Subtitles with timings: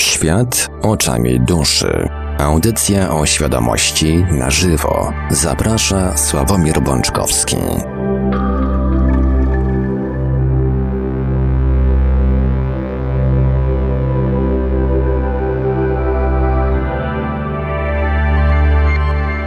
[0.00, 2.08] Świat oczami duszy.
[2.38, 5.12] Audycja o świadomości na żywo.
[5.30, 7.56] Zaprasza Sławomir Bączkowski.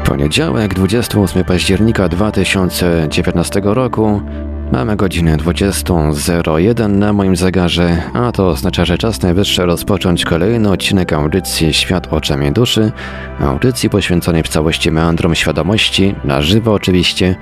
[0.05, 4.21] Poniedziałek, 28 października 2019 roku.
[4.73, 11.13] Mamy godzinę 20.01 na moim zegarze, a to oznacza, że czas najwyższy rozpocząć kolejny odcinek
[11.13, 12.91] audycji Świat oczami duszy,
[13.39, 17.35] audycji poświęconej w całości meandrom świadomości, na żywo oczywiście.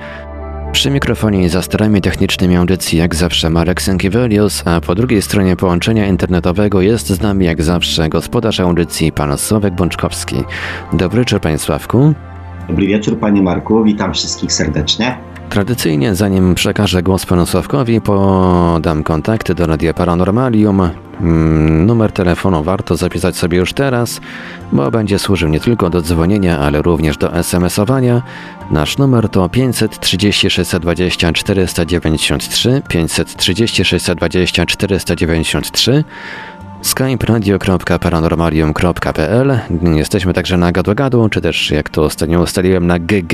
[0.71, 5.55] Przy mikrofonie i za starami technicznymi audycji jak zawsze Marek Sękiewelius, a po drugiej stronie
[5.55, 10.35] połączenia internetowego jest z nami jak zawsze gospodarz audycji pan Sławek Bączkowski.
[10.93, 12.13] Dobry wieczór panie Sławku.
[12.67, 15.31] Dobry wieczór panie Marku, witam wszystkich serdecznie.
[15.51, 20.89] Tradycyjnie, zanim przekażę głos panu Sławkowi, podam kontakty do Radia Paranormalium.
[21.21, 24.21] Mm, numer telefonu warto zapisać sobie już teraz,
[24.71, 28.21] bo będzie służył nie tylko do dzwonienia, ale również do SMS-owania.
[28.71, 36.03] Nasz numer to 530 620 493, 530 620 493
[36.81, 43.33] skype radio.paranormalium.pl Jesteśmy także na gadu czy też jak to ostatnio ustaliłem na GG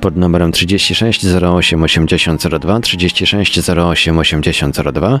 [0.00, 5.20] pod numerem 36 08 8002 36 08 8002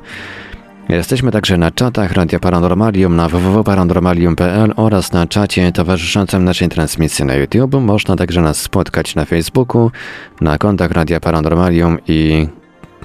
[0.88, 7.34] Jesteśmy także na czatach Radia Paranormalium na www.paranormalium.pl oraz na czacie towarzyszącym naszej transmisji na
[7.34, 7.74] YouTube.
[7.74, 9.90] Można także nas spotkać na Facebooku,
[10.40, 12.48] na kontach Radia Paranormalium i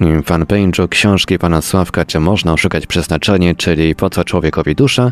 [0.01, 5.11] fanpage'u książki pana Sławka Czy można oszukać przeznaczenie, czyli Po co człowiekowi dusza.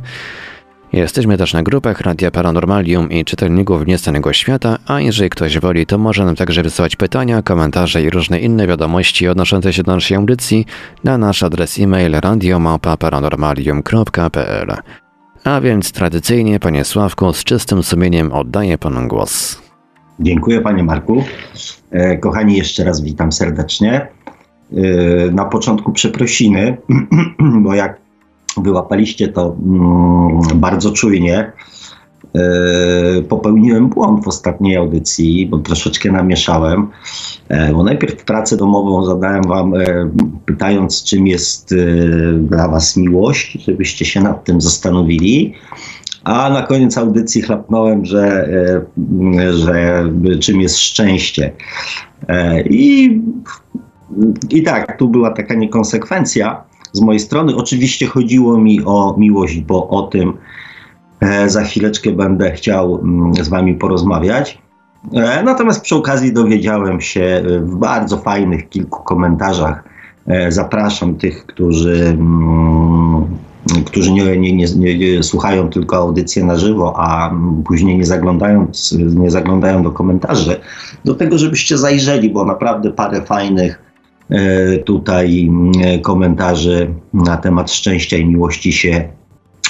[0.93, 5.97] Jesteśmy też na grupach Radia Paranormalium i czytelników Niestanego Świata, a jeżeli ktoś woli, to
[5.97, 10.65] może nam także wysyłać pytania, komentarze i różne inne wiadomości odnoszące się do naszej audycji
[11.03, 14.75] na nasz adres e-mail radiomapa.paranormalium.pl
[15.43, 19.61] A więc tradycyjnie, panie Sławku, z czystym sumieniem oddaję panu głos.
[20.19, 21.23] Dziękuję panie Marku.
[21.91, 24.07] E, kochani, jeszcze raz witam serdecznie.
[24.77, 26.77] Y, na początku przeprosiny,
[27.63, 27.97] bo jak
[28.57, 31.51] wyłapaliście to mm, bardzo czujnie,
[33.19, 36.87] y, popełniłem błąd w ostatniej audycji, bo troszeczkę namieszałem.
[37.49, 39.73] E, bo najpierw pracę domową zadałem wam,
[40.45, 41.75] pytając, czym jest
[42.39, 45.53] dla was miłość, żebyście się nad tym zastanowili.
[46.23, 48.49] A na koniec audycji chlapnąłem, że,
[49.53, 50.09] że
[50.39, 51.51] czym jest szczęście.
[52.69, 53.21] I
[54.49, 56.63] i tak, tu była taka niekonsekwencja
[56.93, 57.55] z mojej strony.
[57.55, 60.33] Oczywiście chodziło mi o miłość, bo o tym
[61.19, 64.57] e, za chwileczkę będę chciał mm, z Wami porozmawiać.
[65.13, 69.91] E, natomiast przy okazji dowiedziałem się e, w bardzo fajnych kilku komentarzach.
[70.49, 73.25] Zapraszam tych, którzy, mm,
[73.85, 77.31] którzy nie, nie, nie, nie, słuchają tylko audycji na żywo, a
[77.65, 78.67] później nie zaglądają,
[79.15, 80.59] nie zaglądają do komentarzy,
[81.05, 83.90] do tego, żebyście zajrzeli, bo naprawdę parę fajnych
[84.85, 85.51] tutaj
[85.83, 89.09] e, komentarzy na temat szczęścia i miłości się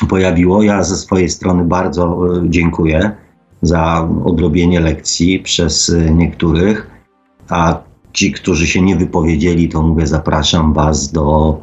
[0.09, 0.63] pojawiło.
[0.63, 3.11] Ja ze swojej strony bardzo e, dziękuję
[3.61, 6.87] za odrobienie lekcji przez niektórych,
[7.49, 7.79] a
[8.13, 11.57] ci, którzy się nie wypowiedzieli, to mówię, zapraszam Was do,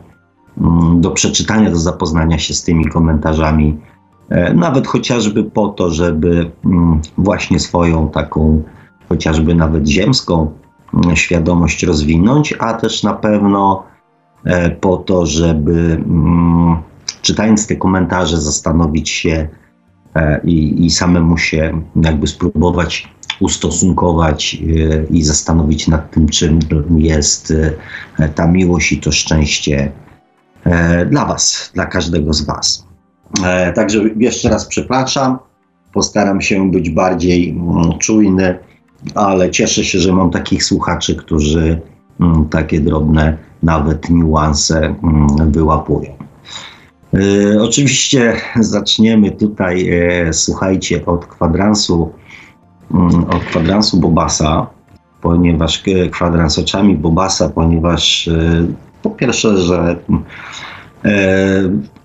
[0.60, 3.78] mm, do przeczytania, do zapoznania się z tymi komentarzami,
[4.54, 8.62] nawet chociażby po to, żeby mm, właśnie swoją taką,
[9.08, 10.52] chociażby nawet ziemską
[11.14, 13.82] świadomość rozwinąć, a też na pewno
[14.44, 16.76] e, po to, żeby mm,
[17.22, 19.48] czytając te komentarze zastanowić się
[20.14, 23.08] e, i, i samemu się jakby spróbować
[23.40, 26.58] ustosunkować e, i zastanowić nad tym, czym
[26.96, 27.52] jest
[28.34, 29.92] ta miłość i to szczęście
[31.10, 32.86] dla Was, dla każdego z Was.
[33.74, 35.38] Także jeszcze raz przepraszam.
[35.92, 38.58] Postaram się być bardziej mm, czujny
[39.14, 41.80] ale cieszę się, że mam takich słuchaczy, którzy
[42.20, 46.12] mm, takie drobne nawet niuanse mm, wyłapują.
[47.14, 52.12] E, oczywiście zaczniemy tutaj, e, słuchajcie, od kwadransu,
[52.94, 54.66] mm, od kwadransu Bobasa,
[55.20, 58.30] ponieważ e, kwadrans oczami Bobasa, ponieważ
[59.02, 59.96] po pierwsze, że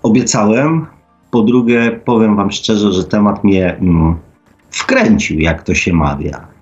[0.02, 0.86] obiecałem,
[1.30, 3.76] po drugie, powiem Wam szczerze, że temat mnie
[4.70, 6.53] wkręcił, jak to się mawia.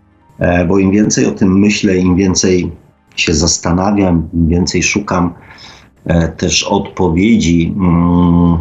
[0.42, 2.72] E, bo im więcej o tym myślę, im więcej
[3.16, 5.34] się zastanawiam, im więcej szukam
[6.04, 8.58] e, też odpowiedzi mm,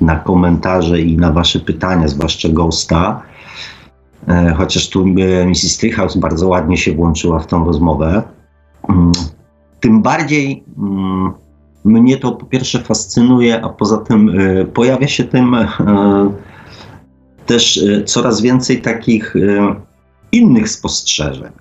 [0.00, 3.22] na komentarze i na Wasze pytania, zwłaszcza Ghosta,
[4.28, 5.06] e, chociaż tu
[5.46, 5.72] Mrs.
[5.72, 8.22] Strychhaus bardzo ładnie się włączyła w tą rozmowę,
[8.88, 9.12] mm,
[9.80, 11.32] tym bardziej mm,
[11.84, 14.32] mnie to po pierwsze fascynuje, a poza tym
[14.74, 15.56] pojawia się tym
[17.46, 19.34] też coraz więcej takich
[20.32, 21.52] innych spostrzeżeń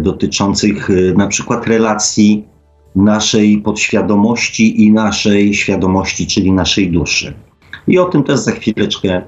[0.00, 2.44] dotyczących na przykład relacji
[2.96, 7.34] naszej podświadomości i naszej świadomości, czyli naszej duszy.
[7.86, 9.22] I o tym też za chwileczkę,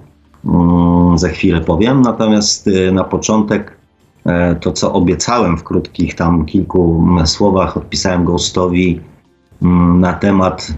[0.44, 2.02] mm, za chwilę powiem.
[2.02, 3.78] Natomiast y, na początek
[4.26, 9.00] e, to, co obiecałem w krótkich tam kilku słowach, odpisałem Ghostowi
[9.62, 10.74] mm, na temat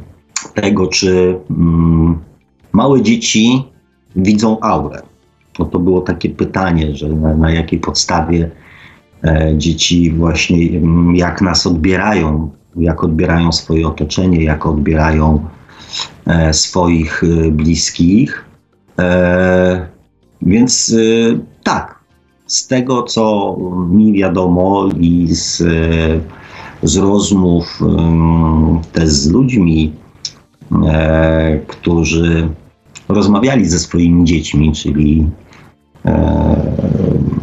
[0.54, 2.18] tego, czy mm,
[2.72, 3.64] małe dzieci
[4.16, 5.02] widzą aurę.
[5.58, 8.50] No to było takie pytanie, że na, na jakiej podstawie
[9.24, 10.58] e, dzieci właśnie
[11.14, 15.44] jak nas odbierają, jak odbierają swoje otoczenie, jak odbierają
[16.26, 18.44] e, swoich e, bliskich.
[18.98, 19.86] E,
[20.42, 20.94] więc
[21.62, 21.98] tak,
[22.46, 23.56] z tego co
[23.90, 25.62] mi wiadomo i z,
[26.82, 27.80] z rozmów
[28.92, 29.92] też z ludźmi,
[31.66, 32.48] którzy
[33.08, 35.26] rozmawiali ze swoimi dziećmi, czyli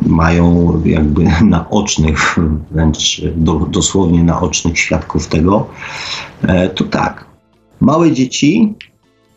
[0.10, 1.24] mają jakby
[1.56, 2.36] naocznych,
[2.72, 5.68] wręcz do, dosłownie naocznych świadków tego,
[6.42, 7.26] e, to tak.
[7.80, 8.74] Małe dzieci,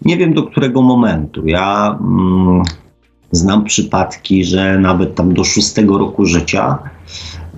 [0.05, 1.47] nie wiem do którego momentu.
[1.47, 2.63] Ja mm,
[3.31, 6.79] znam przypadki, że nawet tam do szóstego roku życia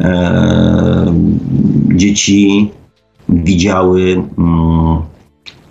[0.00, 1.14] e,
[1.94, 2.70] dzieci
[3.28, 4.99] widziały, mm,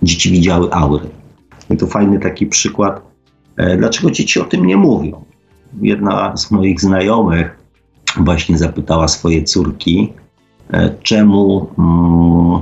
[0.02, 1.08] dzieci widziały aury.
[1.70, 3.02] I to fajny taki przykład,
[3.56, 5.24] e, dlaczego dzieci o tym nie mówią
[5.82, 7.58] jedna z moich znajomych
[8.16, 10.12] właśnie zapytała swoje córki,
[10.72, 12.60] e, czemu, mm,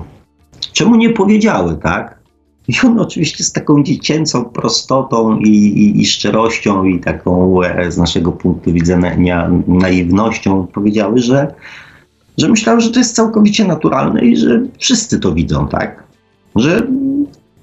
[0.72, 2.22] czemu nie powiedziały, tak?
[2.68, 7.98] I one oczywiście z taką dziecięcą prostotą i, i, i szczerością i taką e, z
[7.98, 11.54] naszego punktu widzenia naiwnością powiedziały, że,
[12.38, 16.04] że myślały, że to jest całkowicie naturalne i że wszyscy to widzą, tak?
[16.56, 16.86] Że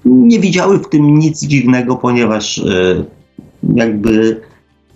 [0.04, 3.04] nie widziały w tym nic dziwnego, ponieważ e,
[3.74, 4.40] jakby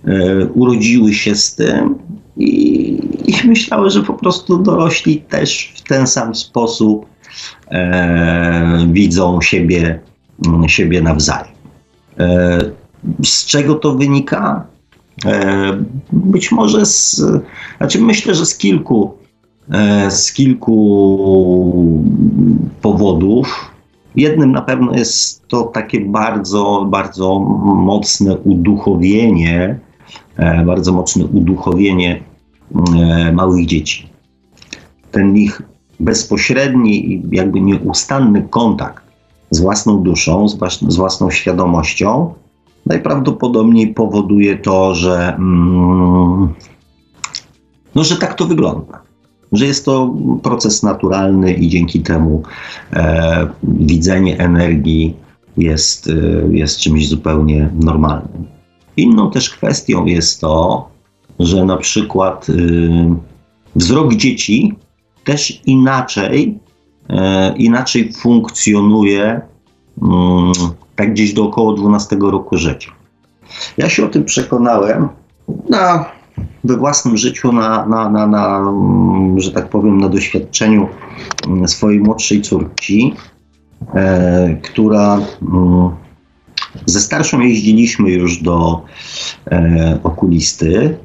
[0.07, 1.95] E, urodziły się z tym
[2.37, 7.07] i, i myślały, że po prostu dorośli też w ten sam sposób
[7.71, 10.01] e, widzą siebie,
[10.67, 11.55] siebie nawzajem.
[13.25, 14.67] Z czego to wynika?
[16.13, 17.23] Być może z,
[17.79, 19.15] znaczy myślę, że z kilku,
[20.09, 22.05] z kilku
[22.83, 23.74] powodów.
[24.17, 29.81] Jednym na pewno jest to takie bardzo, bardzo mocne uduchowienie
[30.37, 32.23] E, bardzo mocne uduchowienie
[32.97, 34.09] e, małych dzieci.
[35.11, 35.63] Ten ich
[36.01, 39.05] bezpośredni i jakby nieustanny kontakt
[39.51, 40.59] z własną duszą, z,
[40.89, 42.35] z własną świadomością
[42.87, 46.55] najprawdopodobniej powoduje to, że, mm,
[47.95, 49.04] no, że tak to wygląda.
[49.57, 52.43] Że jest to proces naturalny i dzięki temu
[52.93, 55.17] e, widzenie energii
[55.57, 58.47] jest, e, jest czymś zupełnie normalnym.
[58.97, 60.89] Inną też kwestią jest to,
[61.39, 62.55] że na przykład y,
[63.77, 64.75] wzrok dzieci
[65.25, 66.59] też inaczej,
[67.11, 67.15] y,
[67.57, 69.41] inaczej funkcjonuje
[69.99, 70.01] y,
[70.97, 72.91] tak gdzieś do około 12 roku życia.
[73.79, 75.09] Ja się o tym przekonałem
[75.69, 76.11] na,
[76.65, 78.65] we własnym życiu, na, na, na, na,
[79.37, 80.89] że tak powiem, na doświadczeniu
[81.47, 83.15] mm, swojej młodszej córki,
[83.95, 85.91] e, która mm,
[86.87, 88.83] ze starszą jeździliśmy już do
[89.51, 90.97] e, okulisty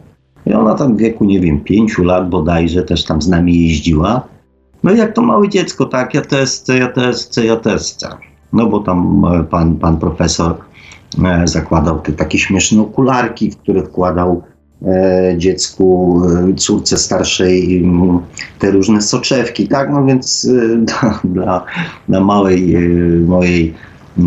[0.46, 4.22] i ona tam w wieku, nie wiem, pięciu lat bodajże też tam z nami jeździła.
[4.84, 6.38] No i jak to małe dziecko, tak, ja chcę,
[6.78, 8.10] ja chcę, ja chcę.
[8.54, 10.56] No bo tam e, pan, pan profesor
[11.26, 14.44] e, zakładał te takie śmieszne okularki, w które wkładał
[15.38, 17.86] dziecku, e, córce starszej
[18.60, 20.78] te różne soczewki, tak, no więc e,
[21.26, 21.66] dla,
[22.08, 22.78] dla, małej
[23.28, 23.74] mojej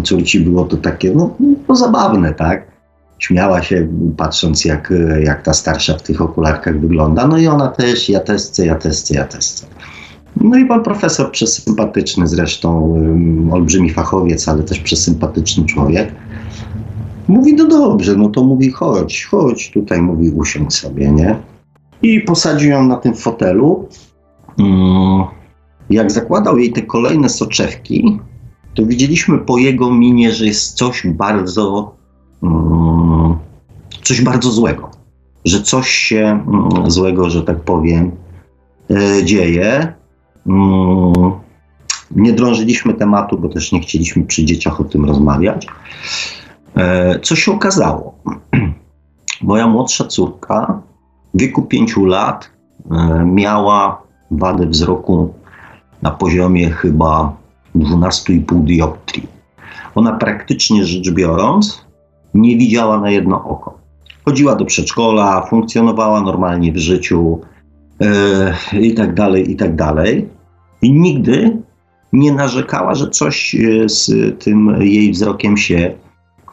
[0.04, 1.35] córci było to takie, no,
[1.68, 2.73] no zabawne, tak?
[3.18, 4.92] Śmiała się patrząc, jak,
[5.23, 7.26] jak ta starsza w tych okularkach wygląda.
[7.26, 9.66] No i ona też, ja też chcę, ja też chcę, ja też chcę.
[10.37, 12.94] No i pan profesor, przesympatyczny zresztą,
[13.52, 16.12] olbrzymi fachowiec, ale też przesympatyczny człowiek,
[17.29, 21.37] mówi, no dobrze, no to mówi, chodź, chodź, tutaj mówi, usiądź sobie, nie?
[22.02, 23.88] I posadził ją na tym fotelu.
[24.59, 25.25] Um,
[25.91, 28.21] jak zakładał jej te kolejne soczewki,
[28.75, 31.95] to widzieliśmy po jego minie, że jest coś bardzo,
[32.43, 33.37] um,
[34.02, 34.91] coś bardzo złego.
[35.45, 38.11] Że coś się um, złego, że tak powiem,
[38.91, 39.93] e, dzieje.
[42.11, 45.67] Nie drążyliśmy tematu, bo też nie chcieliśmy przy dzieciach o tym rozmawiać.
[46.76, 48.14] E, co się okazało?
[49.43, 50.83] Moja młodsza córka
[51.35, 52.50] w wieku pięciu lat
[52.91, 55.35] e, miała wadę wzroku
[56.02, 57.37] na poziomie chyba
[57.76, 59.29] 12,5 dioptrii.
[59.95, 61.85] Ona praktycznie rzecz biorąc
[62.35, 63.79] nie widziała na jedno oko.
[64.25, 67.41] Chodziła do przedszkola, funkcjonowała normalnie w życiu
[68.73, 70.29] yy, i tak dalej, i tak dalej.
[70.83, 71.57] I nigdy
[72.12, 74.11] nie narzekała, że coś z
[74.45, 75.95] tym jej wzrokiem się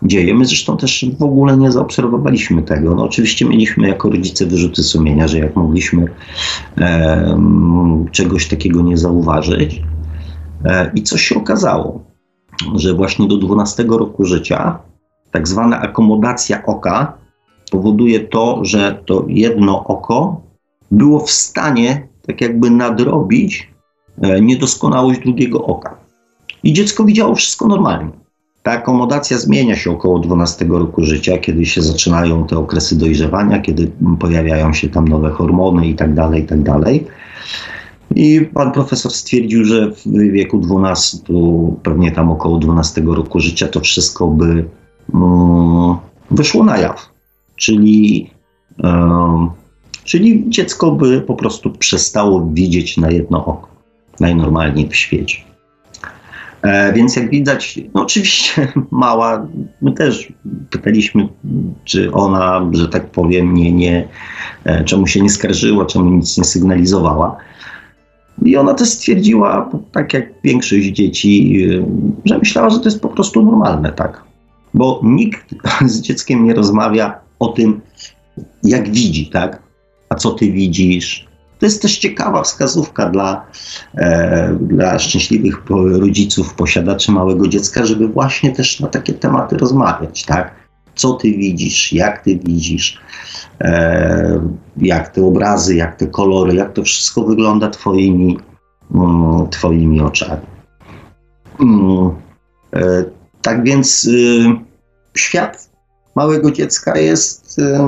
[0.03, 0.33] dzieje.
[0.33, 2.95] My zresztą też w ogóle nie zaobserwowaliśmy tego.
[2.95, 6.05] No, oczywiście mieliśmy jako rodzice wyrzuty sumienia, że jak mogliśmy
[6.77, 7.39] e,
[8.11, 9.81] czegoś takiego nie zauważyć.
[10.65, 12.03] E, I co się okazało,
[12.75, 14.79] że właśnie do 12 roku życia
[15.31, 17.17] tak zwana akomodacja oka
[17.71, 20.41] powoduje to, że to jedno oko
[20.91, 23.71] było w stanie tak jakby nadrobić
[24.21, 25.97] e, niedoskonałość drugiego oka.
[26.63, 28.11] I dziecko widziało wszystko normalnie.
[28.63, 33.91] Ta akomodacja zmienia się około 12 roku życia, kiedy się zaczynają te okresy dojrzewania, kiedy
[34.19, 36.59] pojawiają się tam nowe hormony i tak dalej, i tak.
[38.15, 41.17] I pan profesor stwierdził, że w wieku 12,
[41.83, 44.65] pewnie tam około 12 roku życia, to wszystko by
[45.13, 45.97] um,
[46.31, 47.09] wyszło na jaw.
[47.55, 48.29] Czyli,
[48.83, 49.49] um,
[50.03, 53.67] czyli dziecko by po prostu przestało widzieć na jedno oko.
[54.19, 55.48] Najnormalniej w świecie.
[56.61, 59.47] E, więc jak widać, no oczywiście mała,
[59.81, 60.33] my też
[60.69, 61.27] pytaliśmy,
[61.83, 64.07] czy ona, że tak powiem, nie, nie,
[64.63, 67.37] e, czemu się nie skarżyła, czemu nic nie sygnalizowała.
[68.45, 71.85] I ona też stwierdziła, tak jak większość dzieci, e,
[72.25, 74.23] że myślała, że to jest po prostu normalne, tak.
[74.73, 77.81] Bo nikt z dzieckiem nie rozmawia o tym,
[78.63, 79.61] jak widzi, tak?
[80.09, 81.28] A co ty widzisz,
[81.59, 83.45] to jest też ciekawa wskazówka dla,
[83.95, 85.63] e, dla szczęśliwych
[85.99, 90.55] rodziców, posiadaczy małego dziecka, żeby właśnie też na takie tematy rozmawiać, tak?
[90.95, 92.99] Co ty widzisz, jak ty widzisz,
[93.61, 94.41] e,
[94.77, 98.37] jak te obrazy, jak te kolory, jak to wszystko wygląda twoimi,
[98.95, 100.41] mm, twoimi oczami.
[101.59, 102.11] Mm,
[102.75, 103.03] e,
[103.41, 104.45] tak więc y,
[105.17, 105.69] świat
[106.15, 107.79] małego dziecka jest, y,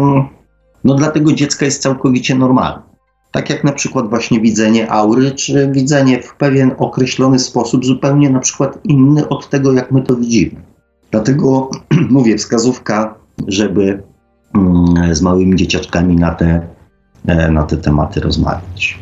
[0.84, 2.90] no dla tego dziecka jest całkowicie normalny.
[3.32, 8.40] Tak jak na przykład właśnie widzenie aury, czy widzenie w pewien określony sposób, zupełnie na
[8.40, 10.62] przykład inny od tego, jak my to widzimy.
[11.12, 11.70] Dlatego
[12.10, 13.16] mówię, wskazówka,
[13.48, 14.04] żeby
[14.56, 16.68] mm, z małymi dzieciaczkami na te,
[17.28, 19.00] e, na te tematy rozmawiać.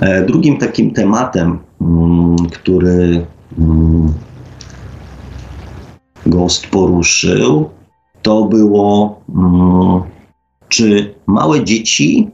[0.00, 3.26] E, drugim takim tematem, mm, który
[3.58, 4.12] mm,
[6.26, 7.70] Ghost poruszył,
[8.22, 9.20] to było,
[10.68, 12.30] czy małe dzieci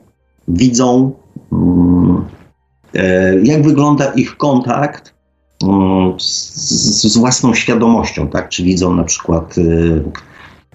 [0.48, 1.12] widzą,
[1.52, 2.24] mm,
[2.94, 5.14] e, jak wygląda ich kontakt
[5.62, 8.48] mm, z, z własną świadomością, tak?
[8.48, 9.62] Czy widzą na przykład e,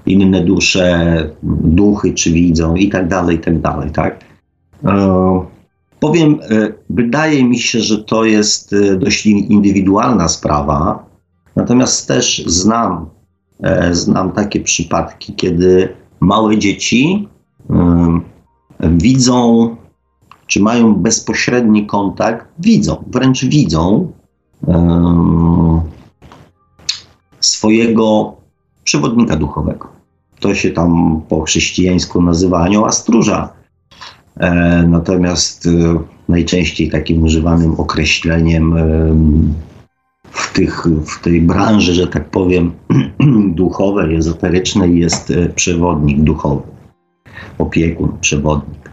[0.05, 1.29] inne dusze,
[1.63, 4.19] duchy, czy widzą i tak dalej, i tak dalej, tak?
[4.85, 5.45] E,
[5.99, 6.39] powiem,
[6.89, 11.05] wydaje mi się, że to jest dość indywidualna sprawa,
[11.55, 13.09] natomiast też znam,
[13.91, 17.27] znam takie przypadki, kiedy małe dzieci
[18.81, 19.75] widzą,
[20.47, 24.11] czy mają bezpośredni kontakt, widzą, wręcz widzą
[27.39, 28.35] swojego
[28.83, 29.87] przewodnika duchowego.
[30.39, 33.53] To się tam po chrześcijańsku nazywa anioła stróża.
[34.37, 34.51] E,
[34.87, 38.75] natomiast e, najczęściej takim używanym określeniem
[40.31, 42.71] w, tych, w tej branży, że tak powiem,
[43.55, 46.61] duchowej, ezoterycznej jest e, przewodnik duchowy
[47.57, 48.91] opiekun, przewodnik.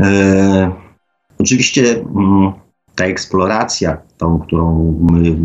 [0.00, 0.72] E,
[1.38, 2.52] oczywiście mm,
[2.94, 5.36] ta eksploracja, tą, którą my,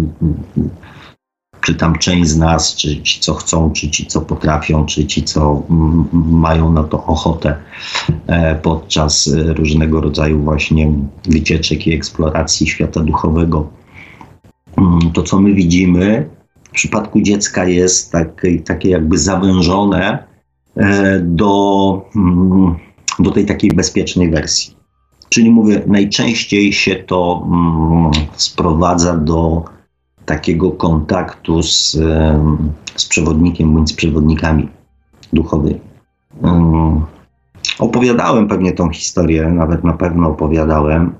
[1.62, 5.24] czy tam część z nas, czy ci, co chcą, czy ci, co potrafią, czy ci,
[5.24, 7.56] co mm, mają na to ochotę
[8.28, 13.70] e, podczas różnego rodzaju właśnie wycieczek i eksploracji świata duchowego.
[14.78, 16.30] Mm, to, co my widzimy,
[16.64, 20.28] w przypadku dziecka jest takie, takie jakby zawężone
[21.22, 22.76] do, mm,
[23.20, 24.76] do tej takiej bezpiecznej wersji.
[25.30, 29.64] Czyli mówię, najczęściej się to mm, sprowadza do
[30.26, 31.92] takiego kontaktu z,
[32.96, 34.70] z przewodnikiem bądź z przewodnikami
[35.34, 35.80] duchowymi.
[36.42, 37.06] Um,
[37.80, 41.14] opowiadałem pewnie tą historię, nawet na pewno opowiadałem.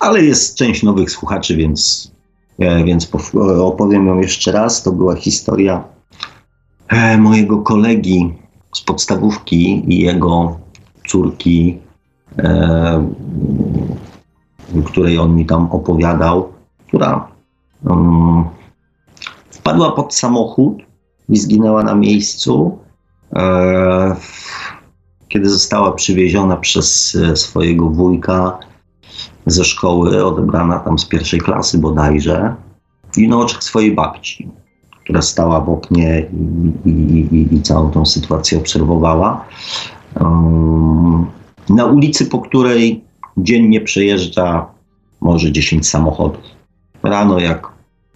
[0.00, 2.12] Ale jest część nowych słuchaczy, więc,
[2.58, 3.10] e, więc
[3.60, 4.82] opowiem ją jeszcze raz.
[4.82, 5.91] To była historia E,
[7.18, 8.34] mojego kolegi
[8.74, 10.58] z podstawówki i jego
[11.06, 11.78] córki,
[12.38, 13.12] e,
[14.84, 16.52] której on mi tam opowiadał,
[16.86, 17.28] która
[17.84, 18.44] um,
[19.50, 20.82] wpadła pod samochód
[21.28, 22.78] i zginęła na miejscu,
[23.36, 24.16] e,
[25.28, 28.58] kiedy została przywieziona przez swojego wujka
[29.46, 32.54] ze szkoły, odebrana tam z pierwszej klasy bodajże
[33.16, 34.48] i na oczach swojej babci,
[35.04, 36.26] która stała w oknie
[36.84, 39.44] i, i, i, i całą tą sytuację obserwowała.
[40.20, 41.26] Um,
[41.68, 43.04] na ulicy, po której
[43.36, 44.66] dziennie przejeżdża
[45.20, 46.42] może 10 samochodów.
[47.02, 47.68] Rano, jak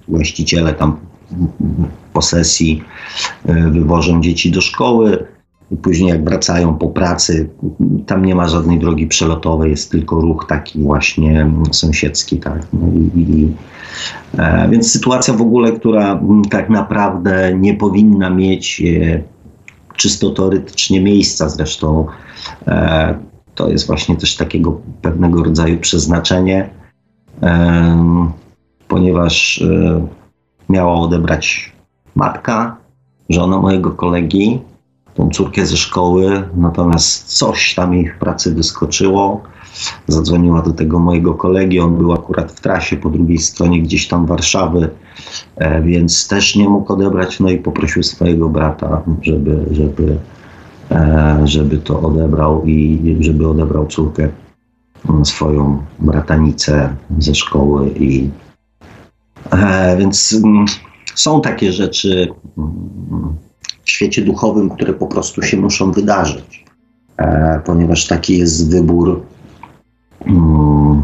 [0.08, 0.96] właściciele tam
[2.12, 2.82] posesji
[3.44, 5.26] e, wywożą dzieci do szkoły,
[5.82, 7.48] Później jak wracają po pracy,
[8.06, 12.38] tam nie ma żadnej drogi przelotowej, jest tylko ruch taki właśnie sąsiedzki.
[12.38, 12.66] Tak?
[12.72, 13.54] No i, i,
[14.38, 16.20] e, więc sytuacja w ogóle, która
[16.50, 19.22] tak naprawdę nie powinna mieć e,
[19.96, 22.06] czysto teoretycznie miejsca zresztą,
[22.66, 23.14] e,
[23.54, 26.70] to jest właśnie też takiego pewnego rodzaju przeznaczenie,
[27.42, 28.36] e,
[28.88, 30.06] ponieważ e,
[30.68, 31.72] miała odebrać
[32.14, 32.76] matka,
[33.30, 34.60] żona mojego kolegi,
[35.16, 39.42] tą córkę ze szkoły, natomiast coś tam jej w pracy wyskoczyło.
[40.06, 44.26] Zadzwoniła do tego mojego kolegi, on był akurat w trasie po drugiej stronie gdzieś tam
[44.26, 44.90] Warszawy,
[45.56, 50.18] e, więc też nie mógł odebrać, no i poprosił swojego brata, żeby, żeby,
[50.90, 54.28] e, żeby to odebrał i żeby odebrał córkę,
[55.08, 58.30] mm, swoją bratanicę ze szkoły i
[59.50, 60.66] e, więc mm,
[61.14, 63.36] są takie rzeczy, mm,
[63.86, 66.64] w świecie duchowym, które po prostu się muszą wydarzyć,
[67.16, 69.22] e, ponieważ taki jest wybór,
[70.26, 71.02] mm,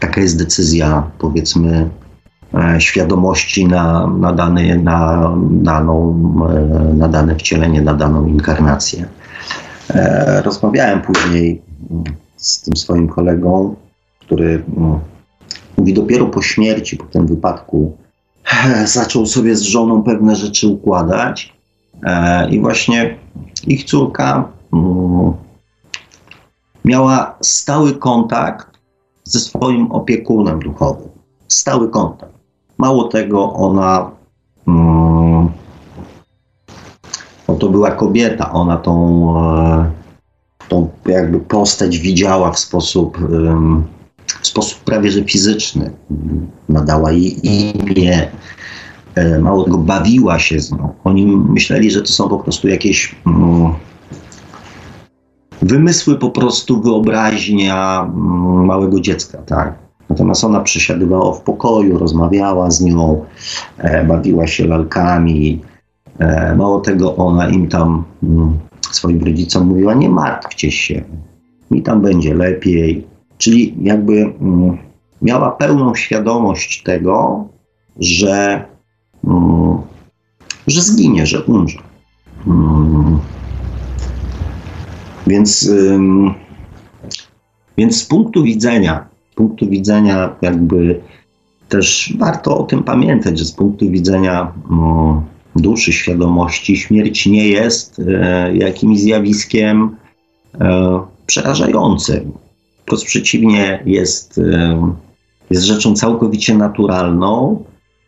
[0.00, 1.90] taka jest decyzja, powiedzmy,
[2.54, 6.20] e, świadomości na, na, dany, na, daną,
[6.50, 9.08] e, na dane wcielenie, na daną inkarnację.
[9.90, 11.62] E, rozmawiałem później
[12.36, 13.74] z tym swoim kolegą,
[14.20, 14.98] który mm,
[15.78, 17.96] mówi dopiero po śmierci, po tym wypadku,
[18.66, 21.55] e, zaczął sobie z żoną pewne rzeczy układać
[22.50, 23.16] I właśnie
[23.66, 25.32] ich córka mm,
[26.84, 28.66] miała stały kontakt
[29.24, 31.08] ze swoim opiekunem duchowym.
[31.48, 32.32] Stały kontakt.
[32.78, 34.10] Mało tego, ona.
[34.68, 35.48] Mm,
[37.58, 39.90] to była kobieta, ona tą, e,
[40.68, 43.18] tą jakby postać widziała w sposób,
[44.40, 45.90] w sposób prawie że fizyczny.
[46.68, 48.30] Nadała jej imię, E,
[49.40, 50.92] mało tego, bawiła się z nią.
[51.04, 53.72] Oni myśleli, że to są po prostu jakieś mm,
[55.62, 59.74] wymysły, po prostu wyobraźnia mm, małego dziecka, tak.
[60.10, 63.24] Natomiast ona przesiadywała w pokoju, rozmawiała z nią,
[63.78, 65.60] e, bawiła się lalkami.
[66.18, 68.58] E, mało tego, ona im tam, mm,
[68.92, 71.04] swoim rodzicom mówiła, nie martwcie się,
[71.70, 73.06] mi tam będzie lepiej.
[73.38, 74.78] Czyli jakby mm,
[75.22, 77.44] miała pełną świadomość tego,
[78.00, 78.64] że
[80.66, 81.78] że zginie, że umrze.
[82.46, 83.18] Mm.
[85.26, 85.70] Więc,
[87.78, 91.00] więc z punktu widzenia, punktu widzenia jakby
[91.68, 95.20] też warto o tym pamiętać, że z punktu widzenia mm,
[95.56, 99.96] duszy, świadomości, śmierć nie jest e, jakimś zjawiskiem
[100.60, 102.32] e, przerażającym.
[102.82, 104.92] Wprost przeciwnie, jest, e,
[105.50, 107.64] jest rzeczą całkowicie naturalną,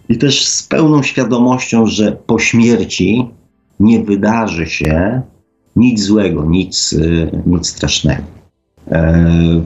[0.08, 3.28] i też z pełną świadomością, że po śmierci
[3.80, 5.22] nie wydarzy się
[5.76, 8.38] nic złego, nic, y, nic strasznego.
[8.90, 9.62] E,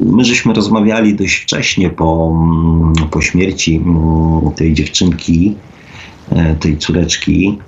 [0.00, 5.56] my żeśmy rozmawiali dość wcześnie po, mm, po śmierci mm, tej dziewczynki,
[6.30, 7.58] e, tej córeczki,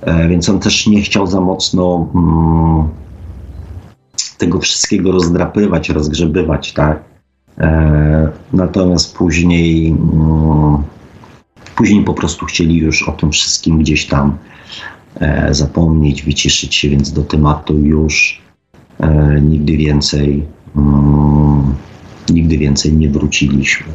[0.00, 2.88] e, więc on też nie chciał za mocno mm,
[4.38, 7.04] tego wszystkiego rozdrapywać, rozgrzebywać, tak.
[8.52, 9.96] Natomiast później
[11.76, 14.38] Później po prostu chcieli już o tym wszystkim gdzieś tam
[15.20, 18.42] e, zapomnieć, wyciszyć się, więc do tematu już
[19.00, 21.74] e, nigdy więcej, mm,
[22.30, 23.86] nigdy więcej nie wróciliśmy.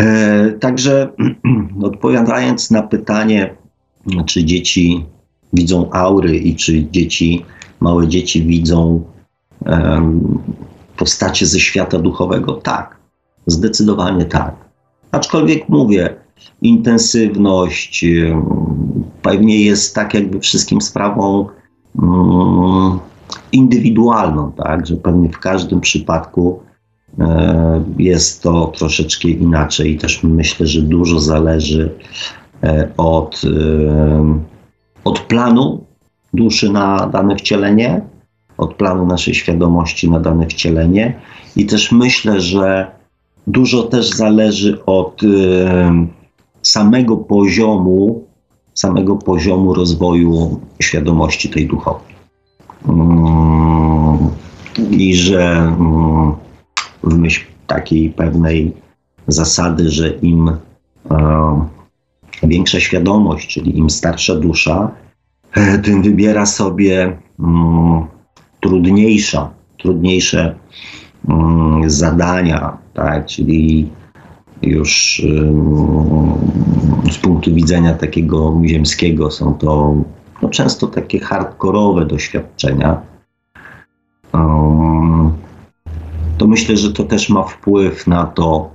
[0.00, 1.12] E, także
[1.82, 3.56] odpowiadając na pytanie,
[4.26, 5.06] czy dzieci
[5.52, 7.44] widzą aury i czy dzieci,
[7.80, 9.04] małe dzieci widzą
[10.96, 12.96] postacie ze świata duchowego, tak,
[13.46, 14.61] zdecydowanie tak.
[15.12, 16.16] Aczkolwiek mówię,
[16.62, 18.04] intensywność
[19.22, 21.46] pewnie jest tak jakby wszystkim sprawą
[21.96, 22.98] um,
[23.52, 26.60] indywidualną, tak, że pewnie w każdym przypadku
[27.18, 31.94] e, jest to troszeczkę inaczej i też myślę, że dużo zależy
[32.62, 33.42] e, od,
[35.04, 35.84] od planu
[36.34, 38.00] duszy na dane wcielenie,
[38.58, 41.20] od planu naszej świadomości na dane wcielenie
[41.56, 43.01] i też myślę, że
[43.46, 45.28] Dużo też zależy od y,
[46.62, 48.24] samego poziomu,
[48.74, 52.12] samego poziomu rozwoju świadomości tej duchowej.
[52.88, 54.18] Mm,
[54.90, 56.32] I że mm,
[57.02, 58.72] w myśl takiej pewnej
[59.28, 60.48] zasady, że im
[61.10, 61.68] e,
[62.42, 64.90] większa świadomość, czyli im starsza dusza,
[65.54, 68.06] e, tym wybiera sobie mm,
[68.60, 70.54] trudniejsza, trudniejsze
[71.86, 73.26] zadania, tak?
[73.26, 73.90] czyli
[74.62, 75.22] już
[77.10, 79.94] z punktu widzenia takiego ziemskiego są to
[80.42, 83.00] no, często takie hardkorowe doświadczenia.
[86.38, 88.70] To myślę, że to też ma wpływ na to,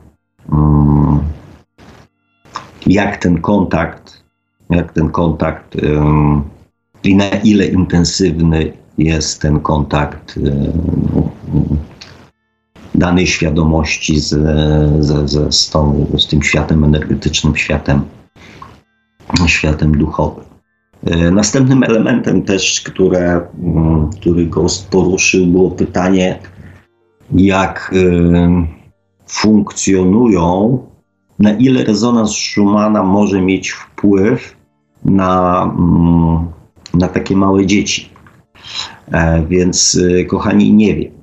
[2.88, 4.24] jak ten kontakt,
[4.70, 5.78] jak ten kontakt
[7.04, 10.40] i na ile intensywny jest ten kontakt
[12.98, 14.30] danej świadomości z,
[15.00, 18.02] z, z, z, tą, z tym światem energetycznym, światem,
[19.48, 20.44] światem duchowym.
[21.06, 26.40] E, następnym elementem też, które, mm, który Ghost poruszył, było pytanie,
[27.32, 28.66] jak e,
[29.28, 30.80] funkcjonują,
[31.40, 34.58] na ile rezonans Schumana może mieć wpływ
[35.06, 36.48] na, mm,
[36.94, 38.10] na takie małe dzieci.
[39.12, 41.17] E, więc, kochani, nie wiem.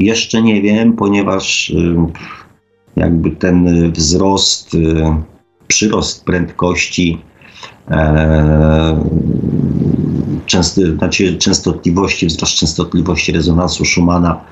[0.00, 1.72] Jeszcze nie wiem, ponieważ
[2.96, 4.76] jakby ten wzrost,
[5.66, 7.18] przyrost prędkości
[7.90, 9.04] e,
[10.46, 14.44] częsty, znaczy częstotliwości, wzrost częstotliwości rezonansu Schumana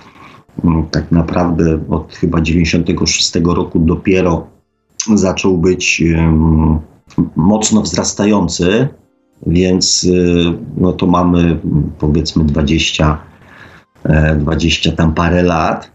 [0.91, 4.47] tak naprawdę od chyba 96 roku dopiero
[5.15, 6.03] zaczął być
[7.37, 8.89] mocno wzrastający,
[9.47, 10.07] więc
[10.77, 11.59] no to mamy
[11.99, 13.19] powiedzmy 20
[14.39, 15.91] 20 e, tam parę lat.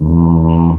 [0.00, 0.76] Mm,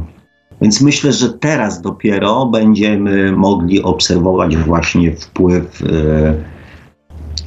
[0.60, 6.34] więc myślę, że teraz dopiero będziemy mogli obserwować właśnie wpływ e,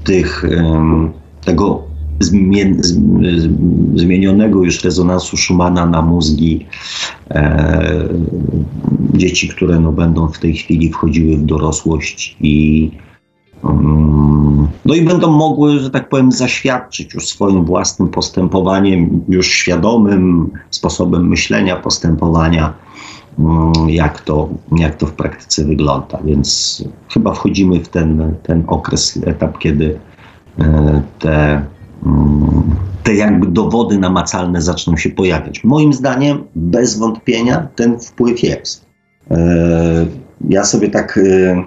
[0.04, 0.44] tych,
[1.46, 1.84] tego
[3.96, 6.66] zmienionego już rezonansu Schumana na mózgi
[7.32, 8.10] e,
[9.14, 12.92] dzieci, które no będą w tej chwili wchodziły w dorosłość i.
[14.86, 21.28] No i będą mogły, że tak powiem, zaświadczyć już swoim własnym postępowaniem, już świadomym sposobem
[21.28, 22.74] myślenia, postępowania,
[23.40, 26.20] mm, jak to, jak to w praktyce wygląda.
[26.26, 30.00] Więc chyba wchodzimy w ten, ten okres, etap, kiedy
[30.60, 31.66] e, te,
[32.06, 32.64] mm,
[33.04, 35.64] te jakby dowody namacalne zaczną się pojawiać.
[35.64, 38.86] Moim zdaniem, bez wątpienia, ten wpływ jest.
[39.32, 39.38] E,
[40.50, 41.64] ja sobie tak e,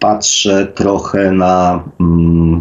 [0.00, 2.60] patrzę trochę na mm,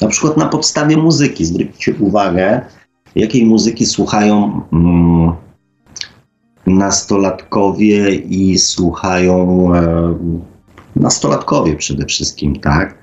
[0.00, 1.44] na przykład na podstawie muzyki.
[1.44, 2.60] Zwróćcie uwagę,
[3.14, 5.32] jakiej muzyki słuchają mm,
[6.66, 10.14] nastolatkowie i słuchają e,
[10.96, 12.98] nastolatkowie przede wszystkim, tak?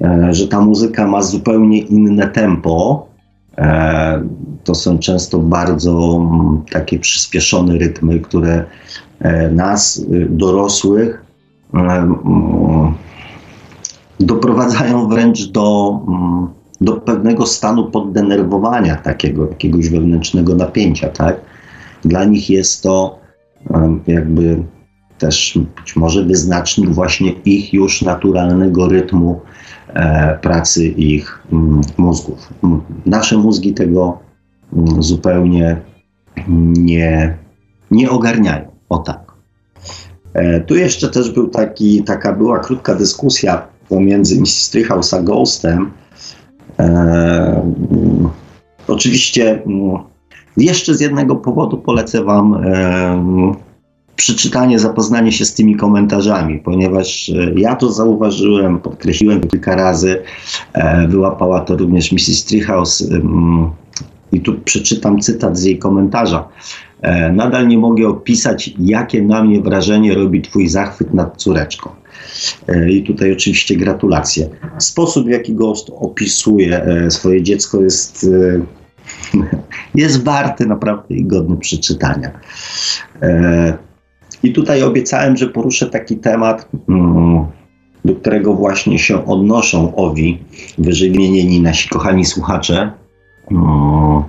[0.00, 3.06] E, że ta muzyka ma zupełnie inne tempo.
[3.58, 4.22] E,
[4.64, 8.64] to są często bardzo mm, takie przyspieszone rytmy, które
[9.52, 11.24] nas, y, dorosłych,
[14.20, 16.48] doprowadzają wręcz do, mm,
[16.80, 21.08] do pewnego stanu poddenerwowania, takiego jakiegoś wewnętrznego napięcia.
[21.08, 21.40] Tak?
[22.04, 23.18] Dla nich jest to
[24.06, 24.62] jakby
[25.18, 29.40] też być może wyznacznik właśnie ich już naturalnego rytmu
[29.88, 32.52] e, pracy ich mm, mózgów.
[33.06, 34.18] Nasze mózgi tego
[34.72, 35.76] mm, zupełnie
[36.76, 37.38] nie,
[37.90, 38.70] nie ogarniają.
[38.88, 39.32] O tak.
[40.34, 44.70] E, tu jeszcze też był taki, taka była krótka dyskusja pomiędzy Mrs.
[44.70, 45.90] Treehouse a Ghostem.
[46.78, 47.72] E,
[48.88, 49.98] oczywiście mm,
[50.56, 53.66] jeszcze z jednego powodu polecę Wam e,
[54.16, 60.22] przeczytanie, zapoznanie się z tymi komentarzami, ponieważ e, ja to zauważyłem, podkreśliłem kilka razy,
[60.72, 62.44] e, wyłapała to również Mrs.
[62.44, 63.70] Treehouse mm,
[64.32, 66.48] i tu przeczytam cytat z jej komentarza.
[67.02, 71.90] E, nadal nie mogę opisać, jakie na mnie wrażenie robi Twój zachwyt nad córeczką.
[72.68, 74.48] E, I tutaj oczywiście gratulacje.
[74.78, 78.26] Sposób, w jaki Ghost opisuje e, swoje dziecko jest,
[79.94, 82.30] jest warty naprawdę i godny przeczytania.
[84.42, 87.46] I tutaj obiecałem, że poruszę taki temat, mm,
[88.04, 90.38] do którego właśnie się odnoszą owi
[90.78, 92.92] wyżej wymienieni nasi kochani słuchacze.
[93.50, 94.22] Mm,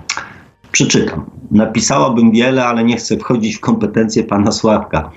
[0.71, 1.25] przeczytam.
[1.51, 5.12] Napisałabym wiele, ale nie chcę wchodzić w kompetencje pana Sławka.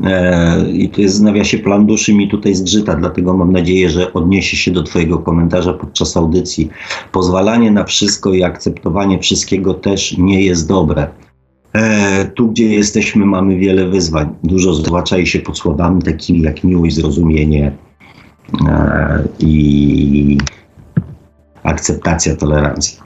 [0.00, 4.12] E, I to jest w nawiasie plan duszy mi tutaj zgrzyta, dlatego mam nadzieję, że
[4.12, 6.70] odniesie się do twojego komentarza podczas audycji.
[7.12, 11.08] Pozwalanie na wszystko i akceptowanie wszystkiego też nie jest dobre.
[11.72, 14.28] E, tu, gdzie jesteśmy, mamy wiele wyzwań.
[14.44, 17.72] Dużo zwłaszcza się pod słowami takimi jak miłość, zrozumienie
[18.68, 20.38] e, i
[21.62, 23.02] akceptacja, tolerancja.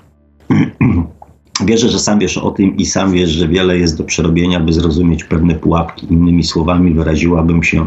[1.64, 4.73] wierzę, że sam wiesz o tym i sam wiesz, że wiele jest do przerobienia, by
[4.73, 6.07] zrozumieć pewne pułapki.
[6.11, 7.87] Innymi słowami wyraziłabym się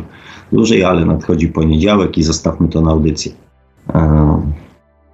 [0.51, 3.32] dłużej, ale nadchodzi poniedziałek i zostawmy to na audycję.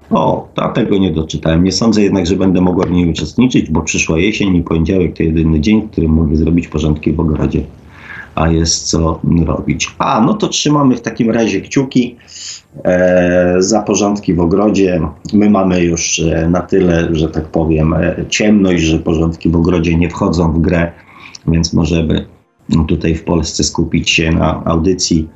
[0.10, 1.64] O, ta tego nie doczytałem.
[1.64, 5.24] Nie sądzę jednak, że będę mogła w niej uczestniczyć, bo przyszła jesień i poniedziałek to
[5.24, 7.64] jedyny dzień, w którym mogę zrobić porządki w ogrodzie.
[8.36, 9.96] A jest co robić.
[9.98, 12.16] A, no to trzymamy w takim razie kciuki
[12.84, 15.02] e, za porządki w ogrodzie.
[15.34, 19.98] My mamy już e, na tyle, że tak powiem, e, ciemność, że porządki w ogrodzie
[19.98, 20.92] nie wchodzą w grę,
[21.48, 22.26] więc możemy
[22.88, 25.30] tutaj w Polsce skupić się na audycji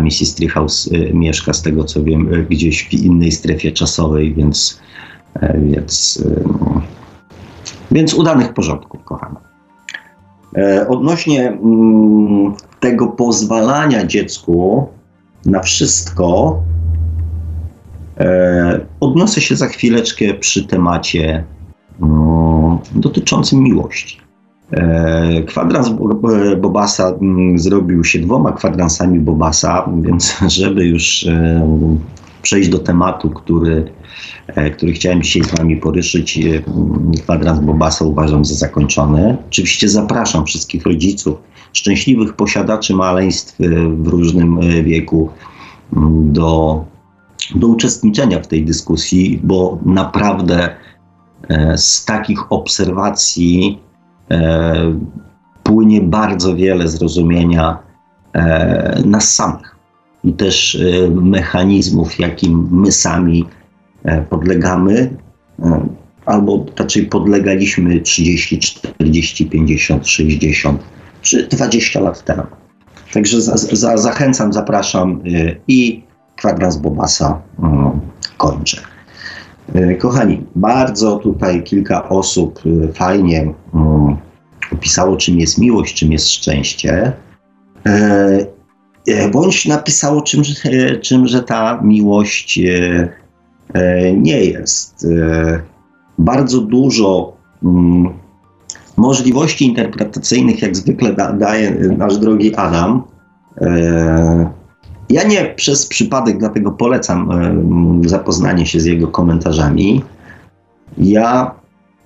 [0.00, 0.34] Mrs.
[0.34, 4.80] Treehouse y, mieszka, z tego co wiem, gdzieś w innej strefie czasowej, więc,
[5.40, 6.24] e, więc,
[7.90, 9.47] więc udanych porządków, kochana.
[10.56, 14.86] E, odnośnie mm, tego pozwalania dziecku
[15.46, 16.58] na wszystko,
[18.18, 21.44] e, odniosę się za chwileczkę przy temacie
[22.00, 24.18] no, dotyczącym miłości.
[24.70, 25.90] E, kwadrans
[26.60, 31.26] Bobasa mm, zrobił się dwoma kwadransami Bobasa, więc żeby już
[32.42, 33.92] przejść do tematu, który,
[34.72, 36.40] który chciałem dzisiaj z Wami poruszyć,
[37.22, 39.36] kwadrans Bobasa uważam za zakończony.
[39.48, 41.38] Oczywiście zapraszam wszystkich rodziców,
[41.72, 43.56] szczęśliwych posiadaczy maleństw
[44.02, 45.30] w różnym wieku
[45.96, 46.84] mm, do,
[47.54, 50.76] do uczestniczenia w tej dyskusji, bo naprawdę
[51.76, 53.78] z takich obserwacji
[54.30, 54.98] E,
[55.62, 57.78] płynie bardzo wiele zrozumienia
[58.32, 59.76] e, nas samych
[60.24, 63.44] i też e, mechanizmów, jakim my sami
[64.30, 65.16] podlegamy,
[66.26, 70.82] albo raczej podlegaliśmy 30, 40, 50, 60
[71.22, 72.42] czy 20 lat temu.
[73.12, 75.22] Także za, za, zachęcam, zapraszam
[75.68, 76.02] i
[76.36, 77.42] kwadrans Bobasa
[78.36, 78.82] kończę.
[79.74, 84.16] E, kochani, bardzo tutaj kilka osób e, fajnie mm,
[84.72, 87.12] opisało, czym jest miłość, czym jest szczęście.
[87.86, 90.42] E, bądź napisało, czym,
[91.02, 92.60] czym że ta miłość
[94.16, 95.06] nie jest.
[96.18, 98.08] Bardzo dużo mm,
[98.96, 103.02] możliwości interpretacyjnych, jak zwykle daje nasz drogi Adam.
[105.10, 107.30] Ja nie przez przypadek, dlatego polecam
[108.06, 110.02] zapoznanie się z jego komentarzami.
[110.98, 111.54] Ja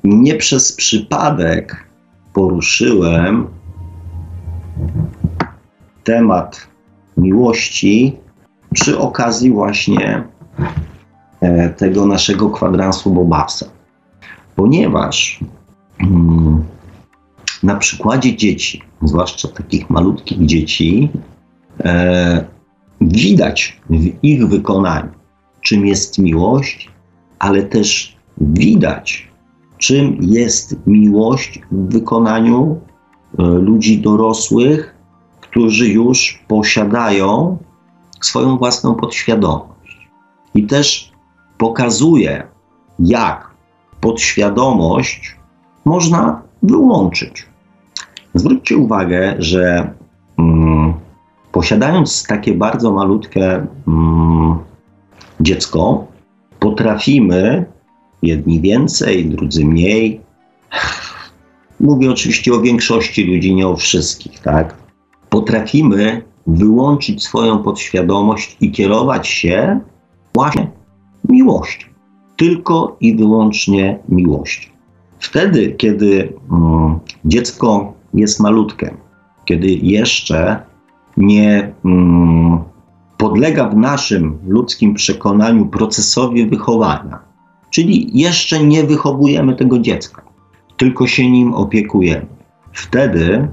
[0.04, 1.86] nie przez przypadek
[2.32, 3.46] poruszyłem
[6.04, 6.66] temat
[7.16, 8.16] miłości
[8.74, 10.24] przy okazji właśnie
[10.58, 10.91] e,
[11.76, 13.66] tego naszego kwadransu Bobasa.
[14.56, 15.40] Ponieważ
[16.00, 16.64] mm,
[17.62, 21.10] na przykładzie dzieci, zwłaszcza takich malutkich dzieci,
[21.84, 22.44] e,
[23.00, 25.10] widać w ich wykonaniu,
[25.60, 26.90] czym jest miłość,
[27.38, 29.28] ale też widać,
[29.78, 32.80] czym jest miłość w wykonaniu
[33.38, 34.94] e, ludzi dorosłych,
[35.40, 37.58] którzy już posiadają
[38.20, 40.08] swoją własną podświadomość.
[40.54, 41.11] I też
[41.58, 42.46] pokazuje,
[42.98, 43.50] jak
[44.00, 45.36] podświadomość
[45.84, 47.46] można wyłączyć.
[48.34, 49.92] Zwróćcie uwagę, że
[50.38, 50.94] mm,
[51.52, 54.58] posiadając takie bardzo malutkie mm,
[55.40, 56.06] dziecko,
[56.60, 57.64] potrafimy,
[58.22, 60.20] jedni więcej, drudzy mniej.
[61.80, 64.74] Mówię oczywiście o większości ludzi, nie o wszystkich, tak?
[65.28, 69.80] Potrafimy wyłączyć swoją podświadomość i kierować się
[70.34, 70.70] właśnie
[71.28, 71.86] miłością.
[72.36, 74.70] Tylko i wyłącznie miłością.
[75.18, 78.94] Wtedy, kiedy mm, dziecko jest malutkie,
[79.44, 80.62] kiedy jeszcze
[81.16, 82.58] nie mm,
[83.18, 87.18] podlega w naszym ludzkim przekonaniu procesowi wychowania.
[87.70, 90.22] Czyli jeszcze nie wychowujemy tego dziecka,
[90.76, 92.26] tylko się nim opiekujemy.
[92.72, 93.48] Wtedy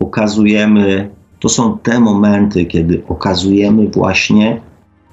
[0.00, 4.60] okazujemy, to są te momenty, kiedy okazujemy właśnie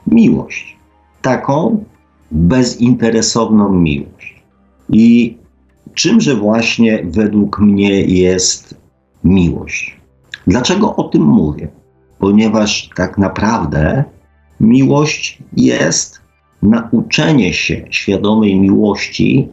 [0.07, 0.77] miłość.
[1.21, 1.83] Taką
[2.33, 4.43] bezinteresowną miłość.
[4.89, 5.37] I
[5.93, 8.75] czymże właśnie według mnie jest
[9.23, 9.99] miłość?
[10.47, 11.67] Dlaczego o tym mówię?
[12.23, 14.03] ponieważ tak naprawdę
[14.59, 16.21] miłość jest
[16.61, 19.47] nauczenie się świadomej miłości,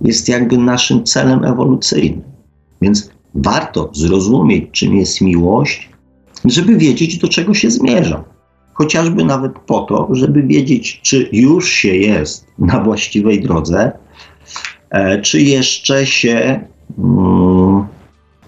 [0.00, 2.22] jest jakby naszym celem ewolucyjnym.
[2.82, 5.90] Więc warto zrozumieć, czym jest miłość,
[6.44, 8.24] żeby wiedzieć, do czego się zmierza.
[8.72, 13.92] Chociażby nawet po to, żeby wiedzieć, czy już się jest na właściwej drodze,
[14.90, 16.60] e, czy jeszcze się
[16.98, 17.86] mm,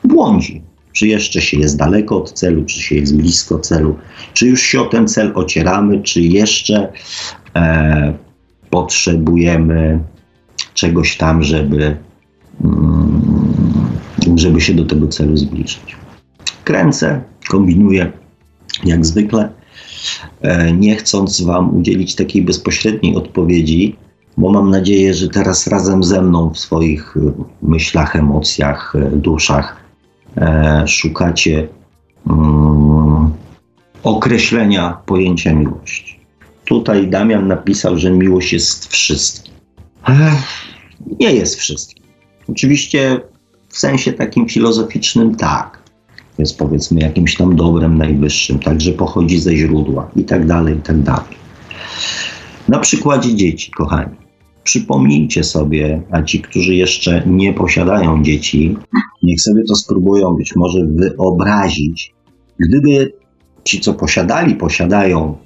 [0.04, 3.96] błądzi czy jeszcze się jest daleko od celu, czy się jest blisko celu,
[4.32, 6.92] czy już się o ten cel ocieramy, czy jeszcze
[7.56, 8.14] e,
[8.70, 10.00] potrzebujemy
[10.74, 11.96] czegoś tam, żeby
[12.64, 13.22] mm,
[14.36, 15.96] żeby się do tego celu zbliżyć.
[16.64, 18.12] Kręcę, kombinuję
[18.84, 19.48] jak zwykle,
[20.74, 23.96] nie chcąc Wam udzielić takiej bezpośredniej odpowiedzi,
[24.36, 27.20] bo mam nadzieję, że teraz razem ze mną w swoich e,
[27.62, 29.82] myślach, emocjach, e, duszach
[30.86, 31.68] szukacie
[32.26, 33.32] um,
[34.02, 36.20] określenia pojęcia miłości.
[36.64, 39.54] Tutaj Damian napisał, że miłość jest wszystkim.
[41.20, 42.04] Nie jest wszystkim.
[42.48, 43.20] Oczywiście
[43.68, 45.81] w sensie takim filozoficznym tak.
[46.38, 51.02] Jest powiedzmy jakimś tam dobrem najwyższym, także pochodzi ze źródła i tak dalej, i tak
[51.02, 51.42] dalej.
[52.68, 54.16] Na przykładzie dzieci, kochani.
[54.64, 58.76] Przypomnijcie sobie, a ci, którzy jeszcze nie posiadają dzieci,
[59.22, 62.14] niech sobie to spróbują być może wyobrazić,
[62.58, 63.12] gdyby
[63.64, 65.36] ci, co posiadali, posiadają,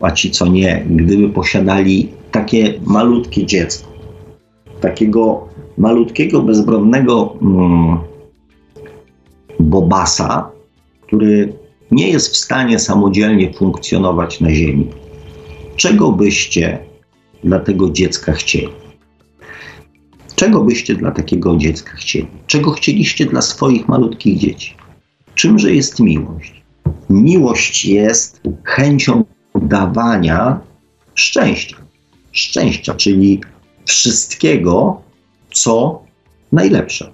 [0.00, 3.88] a ci, co nie, gdyby posiadali takie malutkie dziecko,
[4.80, 7.98] takiego malutkiego, bezbronnego mm,
[9.60, 10.50] bobasa,
[11.00, 11.52] który
[11.90, 14.90] nie jest w stanie samodzielnie funkcjonować na Ziemi.
[15.76, 16.78] Czego byście
[17.44, 18.68] dla tego dziecka chcieli?
[20.36, 22.28] Czego byście dla takiego dziecka chcieli?
[22.46, 24.74] Czego chcieliście dla swoich malutkich dzieci?
[25.34, 26.62] Czymże jest miłość?
[27.10, 30.60] Miłość jest chęcią dawania
[31.14, 31.76] szczęścia.
[32.32, 33.40] Szczęścia, czyli
[33.84, 35.02] wszystkiego,
[35.50, 36.02] co
[36.52, 37.12] najlepsze.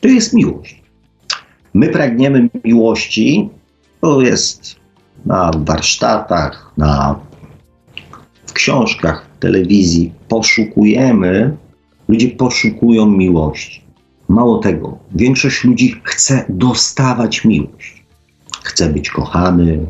[0.00, 0.81] To jest miłość.
[1.74, 3.50] My pragniemy miłości,
[4.00, 4.76] to jest
[5.26, 7.20] na warsztatach, na,
[8.46, 10.12] w książkach, w telewizji.
[10.28, 11.56] Poszukujemy,
[12.08, 13.82] ludzie poszukują miłości.
[14.28, 18.04] Mało tego, większość ludzi chce dostawać miłość.
[18.62, 19.86] Chce być kochany,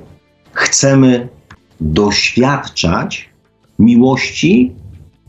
[0.52, 1.28] chcemy
[1.80, 3.30] doświadczać
[3.78, 4.72] miłości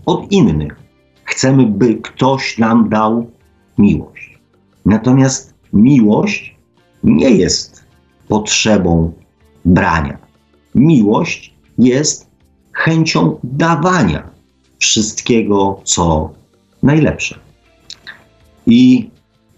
[0.06, 0.76] od innych.
[1.24, 3.32] Chcemy, by ktoś nam dał
[3.78, 4.40] miłość.
[4.86, 6.56] Natomiast miłość
[7.04, 7.84] nie jest
[8.28, 9.14] potrzebą
[9.66, 10.18] brania.
[10.76, 12.28] Miłość jest
[12.72, 14.30] chęcią dawania
[14.80, 16.30] wszystkiego, co
[16.84, 17.40] najlepsze.
[18.68, 19.10] I,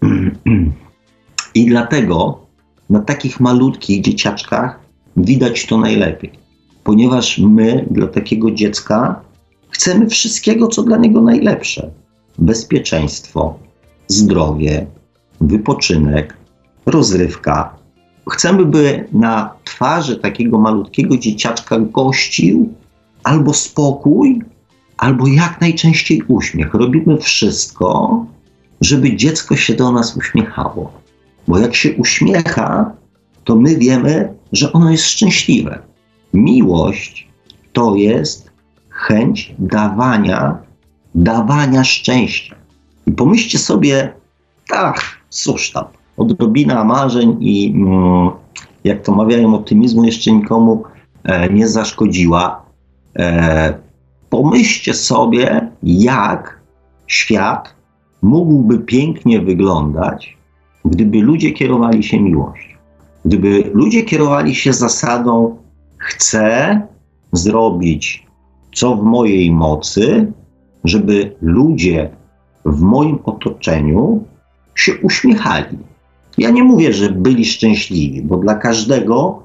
[1.54, 2.46] i dlatego
[2.90, 4.80] na takich malutkich dzieciaczkach
[5.16, 6.32] widać to najlepiej,
[6.84, 9.20] ponieważ my dla takiego dziecka
[9.70, 11.90] chcemy wszystkiego, co dla niego najlepsze:
[12.38, 13.58] bezpieczeństwo,
[14.08, 14.86] zdrowie,
[15.40, 16.36] wypoczynek,
[16.86, 17.76] rozrywka.
[18.30, 22.74] Chcemy, by na twarzy takiego malutkiego dzieciaczka gościł
[23.24, 24.42] albo spokój,
[24.96, 26.74] albo jak najczęściej uśmiech.
[26.74, 28.24] Robimy wszystko,
[28.80, 30.92] żeby dziecko się do nas uśmiechało.
[31.48, 32.92] Bo jak się uśmiecha,
[33.44, 35.78] to my wiemy, że ono jest szczęśliwe.
[36.34, 37.28] Miłość
[37.72, 38.50] to jest
[38.88, 40.58] chęć dawania,
[41.14, 42.56] dawania szczęścia.
[43.06, 44.12] I pomyślcie sobie,
[44.68, 45.84] tak, cóż tam,
[46.16, 48.30] odrobina marzeń i mm,
[48.84, 50.82] jak to mawiają, optymizmu jeszcze nikomu
[51.24, 52.62] e, nie zaszkodziła.
[53.18, 53.78] E,
[54.30, 56.60] pomyślcie sobie, jak
[57.06, 57.74] świat
[58.22, 60.36] mógłby pięknie wyglądać,
[60.84, 62.76] gdyby ludzie kierowali się miłością.
[63.24, 65.56] Gdyby ludzie kierowali się zasadą,
[65.98, 66.80] chcę
[67.32, 68.26] zrobić
[68.74, 70.32] co w mojej mocy,
[70.84, 72.10] żeby ludzie
[72.64, 74.24] w moim otoczeniu
[74.76, 75.78] się uśmiechali.
[76.38, 79.42] Ja nie mówię, że byli szczęśliwi, bo dla każdego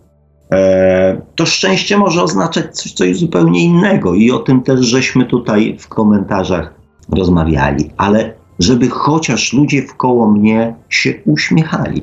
[0.52, 5.78] e, to szczęście może oznaczać coś, coś zupełnie innego i o tym też żeśmy tutaj
[5.80, 6.74] w komentarzach
[7.10, 12.02] rozmawiali, ale żeby chociaż ludzie wkoło mnie się uśmiechali.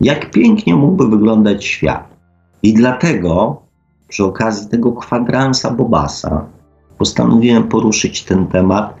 [0.00, 2.08] Jak pięknie mógłby wyglądać świat.
[2.62, 3.62] I dlatego
[4.08, 6.46] przy okazji tego kwadransa Bobasa
[6.98, 8.94] postanowiłem poruszyć ten temat,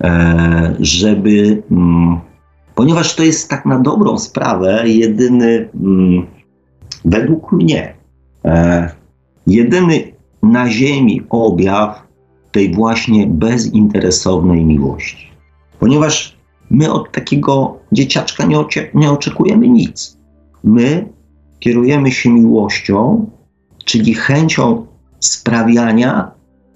[0.00, 2.20] e, żeby mm,
[2.78, 6.26] ponieważ to jest tak na dobrą sprawę jedyny, mm,
[7.04, 7.94] według mnie,
[8.44, 8.90] e,
[9.46, 10.12] jedyny
[10.42, 12.02] na Ziemi objaw
[12.52, 15.30] tej właśnie bezinteresownej miłości.
[15.78, 16.36] Ponieważ
[16.70, 18.64] my od takiego dzieciaczka nie,
[18.94, 20.18] nie oczekujemy nic.
[20.64, 21.08] My
[21.60, 23.30] kierujemy się miłością,
[23.84, 24.86] czyli chęcią
[25.20, 26.30] sprawiania,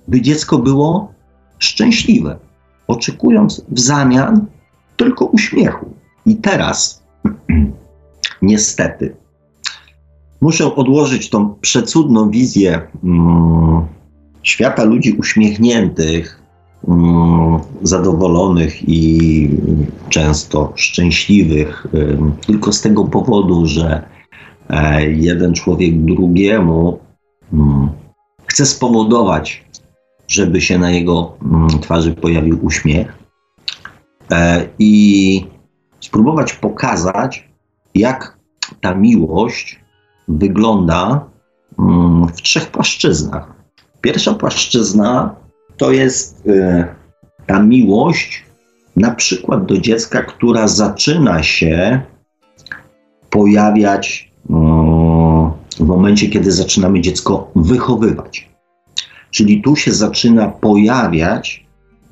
[0.09, 1.13] by dziecko było
[1.59, 2.39] szczęśliwe,
[2.87, 4.47] oczekując w zamian
[5.03, 5.87] tylko uśmiechu.
[6.27, 7.03] I teraz,
[8.43, 9.17] niestety,
[10.41, 13.87] muszę odłożyć tą przecudną wizję mm,
[14.43, 16.43] świata ludzi uśmiechniętych,
[16.89, 19.51] mm, zadowolonych i
[20.09, 21.87] często szczęśliwych,
[22.47, 24.03] tylko z tego powodu, że
[24.71, 26.99] e, jeden człowiek drugiemu
[27.53, 27.89] mm,
[28.47, 29.65] chce spowodować,
[30.29, 33.22] żeby się na jego mm, twarzy pojawił uśmiech
[34.79, 35.47] i
[36.01, 37.49] spróbować pokazać,
[37.95, 38.39] jak
[38.81, 39.81] ta miłość
[40.29, 41.25] wygląda
[41.79, 43.53] mm, w trzech płaszczyznach.
[44.01, 45.35] Pierwsza płaszczyzna
[45.77, 46.95] to jest e,
[47.47, 48.45] ta miłość,
[48.97, 52.01] na przykład do dziecka, która zaczyna się
[53.31, 54.33] pojawiać
[55.79, 58.51] w momencie, kiedy zaczynamy dziecko wychowywać.
[59.31, 61.62] Czyli tu się zaczyna pojawiać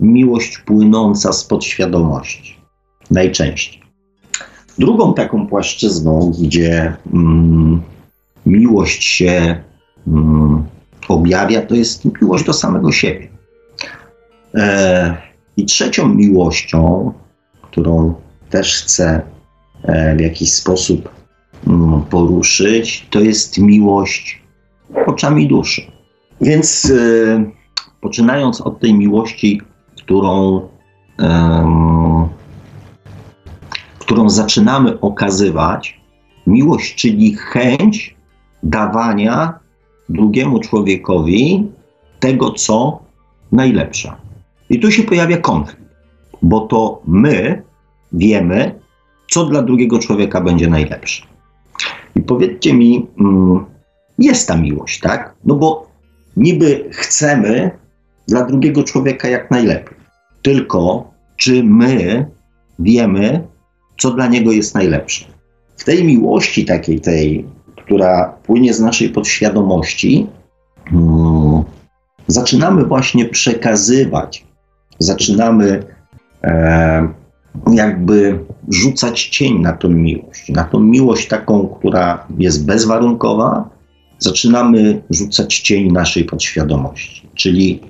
[0.01, 2.57] miłość płynąca z podświadomości.
[3.11, 3.83] Najczęściej.
[4.79, 7.83] Drugą taką płaszczyzną, gdzie mm,
[8.47, 9.63] miłość się
[10.07, 10.65] mm,
[11.09, 13.29] objawia, to jest miłość do samego siebie.
[14.55, 15.17] E,
[15.57, 17.13] I trzecią miłością,
[17.63, 18.15] którą
[18.51, 19.23] też chcę
[19.83, 21.09] e, w jakiś sposób
[21.67, 24.43] mm, poruszyć, to jest miłość
[25.07, 25.83] oczami duszy.
[26.41, 27.51] Więc e,
[28.01, 29.63] poczynając od tej miłości,
[30.11, 30.69] którą,
[33.99, 36.01] którą zaczynamy okazywać,
[36.47, 38.17] miłość, czyli chęć
[38.63, 39.59] dawania
[40.09, 41.69] drugiemu człowiekowi
[42.21, 42.99] tego, co
[43.53, 44.13] najlepsze.
[44.71, 45.95] I tu się pojawia konflikt,
[46.43, 47.63] bo to my
[48.13, 48.81] wiemy,
[49.31, 51.23] co dla drugiego człowieka będzie najlepsze.
[52.17, 53.65] I powiedzcie mi, mm,
[54.19, 55.35] jest ta miłość, tak?
[55.45, 55.87] No bo
[56.37, 57.71] niby chcemy
[58.29, 60.00] dla drugiego człowieka jak najlepiej.
[60.43, 62.27] Tylko czy my
[62.79, 63.49] wiemy,
[63.99, 65.25] co dla niego jest najlepsze?
[65.77, 70.27] W tej miłości takiej, tej, która płynie z naszej podświadomości,
[70.85, 71.65] hmm,
[72.27, 74.45] zaczynamy właśnie przekazywać,
[74.99, 75.85] zaczynamy
[76.45, 77.09] e,
[77.73, 78.39] jakby
[78.69, 83.71] rzucać cień na tą miłość, na tą miłość taką, która jest bezwarunkowa,
[84.19, 87.81] zaczynamy rzucać cień naszej podświadomości, czyli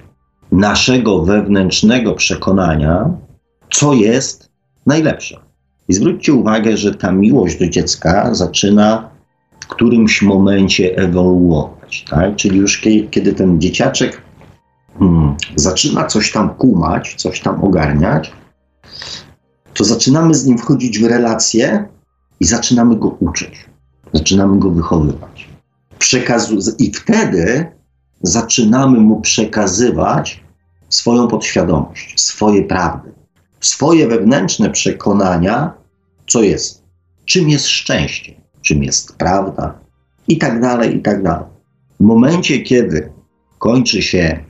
[0.53, 3.11] naszego wewnętrznego przekonania,
[3.73, 4.51] co jest
[4.87, 5.41] najlepsze.
[5.89, 9.11] I zwróćcie uwagę, że ta miłość do dziecka zaczyna
[9.61, 12.05] w którymś momencie ewoluować.
[12.11, 12.37] Tak?
[12.37, 12.81] Czyli już
[13.11, 14.23] kiedy ten dzieciaczek
[14.99, 18.33] hmm, zaczyna coś tam kumać, coś tam ogarniać,
[19.75, 21.89] to zaczynamy z nim wchodzić w relacje
[22.41, 23.67] i zaczynamy go uczyć,
[24.13, 25.49] zaczynamy go wychowywać.
[25.99, 27.67] Przekazu I wtedy
[28.23, 30.40] zaczynamy mu przekazywać
[30.91, 33.13] swoją podświadomość, swoje prawdy,
[33.61, 35.73] swoje wewnętrzne przekonania,
[36.27, 36.85] co jest,
[37.25, 39.79] czym jest szczęście, czym jest prawda
[40.29, 41.47] i tak dalej, i tak dalej.
[42.01, 43.13] W momencie, kiedy
[43.59, 44.45] kończy się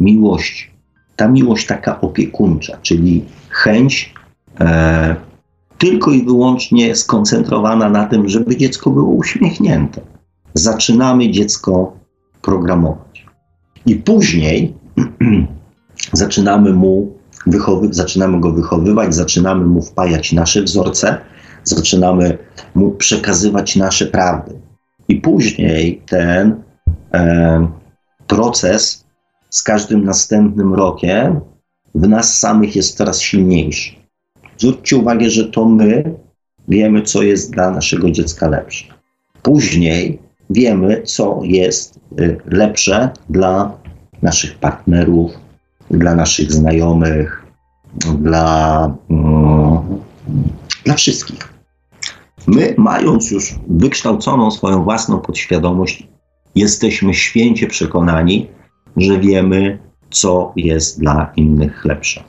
[0.00, 0.74] miłość,
[1.16, 4.14] ta miłość taka opiekuńcza, czyli chęć
[4.60, 5.16] e,
[5.78, 10.00] tylko i wyłącznie skoncentrowana na tym, żeby dziecko było uśmiechnięte.
[10.54, 11.96] Zaczynamy dziecko
[12.42, 13.26] programować.
[13.86, 14.74] I później
[16.12, 17.12] zaczynamy mu
[17.46, 21.16] wychowy, zaczynamy go wychowywać, zaczynamy mu wpajać nasze wzorce,
[21.64, 22.38] zaczynamy
[22.74, 24.54] mu przekazywać nasze prawdy.
[25.08, 26.62] I później ten
[27.14, 27.68] e,
[28.26, 29.04] proces
[29.50, 31.40] z każdym następnym rokiem
[31.94, 33.94] w nas samych jest coraz silniejszy.
[34.58, 36.14] Zwróćcie uwagę, że to my
[36.68, 38.84] wiemy, co jest dla naszego dziecka lepsze.
[39.42, 40.18] Później
[40.50, 43.78] wiemy, co jest y, lepsze dla
[44.22, 45.43] naszych partnerów,
[45.98, 47.46] dla naszych znajomych,
[48.18, 49.78] dla, mm,
[50.84, 51.54] dla wszystkich.
[52.46, 56.06] My, mając już wykształconą swoją własną podświadomość,
[56.54, 58.48] jesteśmy święcie przekonani,
[58.96, 59.78] że wiemy,
[60.10, 62.24] co jest dla innych lepsze.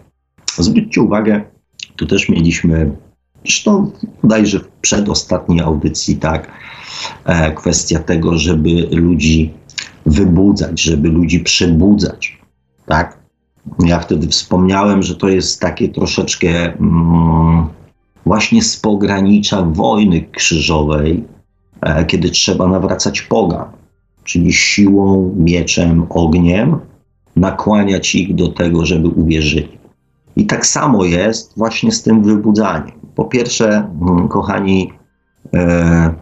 [0.57, 1.41] Zwróćcie uwagę,
[1.95, 2.91] tu też mieliśmy,
[3.43, 3.91] zresztą
[4.23, 6.51] bodajże w przedostatniej audycji, tak,
[7.25, 9.53] e, kwestia tego, żeby ludzi
[10.05, 12.37] wybudzać, żeby ludzi przebudzać,
[12.85, 13.24] tak.
[13.79, 17.65] Ja wtedy wspomniałem, że to jest takie troszeczkę mm,
[18.25, 21.23] właśnie z pogranicza wojny krzyżowej,
[21.81, 23.65] e, kiedy trzeba nawracać pogan,
[24.23, 26.79] czyli siłą, mieczem, ogniem,
[27.35, 29.77] nakłaniać ich do tego, żeby uwierzyli.
[30.35, 32.95] I tak samo jest właśnie z tym wybudzaniem.
[33.15, 34.93] Po pierwsze, mm, kochani,
[35.53, 36.13] e,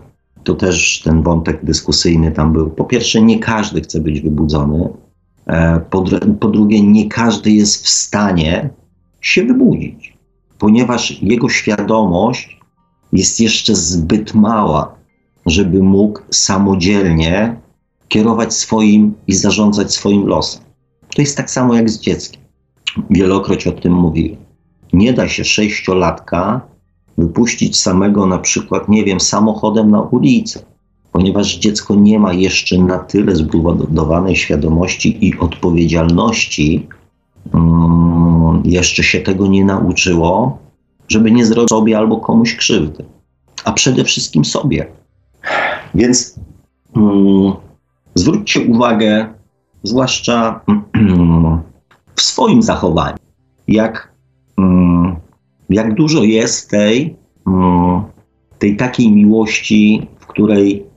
[0.43, 2.69] to też ten wątek dyskusyjny tam był.
[2.69, 4.89] Po pierwsze, nie każdy chce być wybudzony.
[5.47, 6.03] E, po,
[6.39, 8.69] po drugie, nie każdy jest w stanie
[9.21, 10.17] się wybudzić,
[10.59, 12.59] ponieważ jego świadomość
[13.13, 14.95] jest jeszcze zbyt mała,
[15.45, 17.55] żeby mógł samodzielnie
[18.07, 20.63] kierować swoim i zarządzać swoim losem.
[21.15, 22.41] To jest tak samo jak z dzieckiem.
[23.09, 24.37] Wielokroć o tym mówiłem.
[24.93, 26.61] Nie da się sześciolatka
[27.17, 30.59] wypuścić samego na przykład, nie wiem, samochodem na ulicę,
[31.13, 36.87] ponieważ dziecko nie ma jeszcze na tyle zbudowanej świadomości i odpowiedzialności
[37.53, 40.57] um, jeszcze się tego nie nauczyło,
[41.07, 43.05] żeby nie zrobić sobie albo komuś krzywdy,
[43.63, 44.87] a przede wszystkim sobie.
[45.95, 46.39] Więc
[46.95, 47.53] um,
[48.15, 49.33] zwróćcie uwagę,
[49.83, 50.61] zwłaszcza
[52.15, 53.17] w swoim zachowaniu,
[53.67, 54.13] jak,
[54.57, 55.15] um,
[55.69, 57.15] jak dużo jest tej,
[58.59, 60.92] tej takiej miłości, w której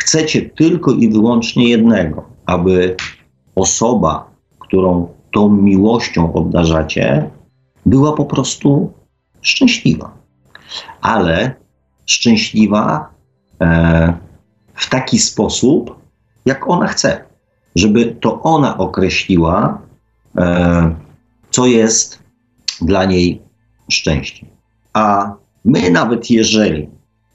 [0.00, 2.96] chcecie tylko i wyłącznie jednego, aby
[3.54, 7.30] osoba, którą tą miłością obdarzacie,
[7.86, 8.92] była po prostu
[9.40, 10.12] szczęśliwa.
[11.00, 11.54] Ale
[12.06, 13.10] szczęśliwa
[13.60, 14.14] e,
[14.74, 15.96] w taki sposób,
[16.46, 17.24] jak ona chce,
[17.76, 19.82] żeby to ona określiła,
[20.36, 20.94] e,
[21.50, 22.22] co jest
[22.80, 23.42] dla niej
[23.90, 24.46] szczęście.
[24.92, 25.34] A
[25.64, 26.88] my, nawet jeżeli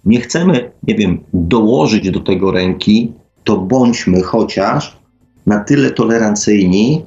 [0.06, 3.12] nie chcemy, nie wiem, dołożyć do tego ręki,
[3.43, 4.97] to bądźmy chociaż
[5.45, 7.06] na tyle tolerancyjni,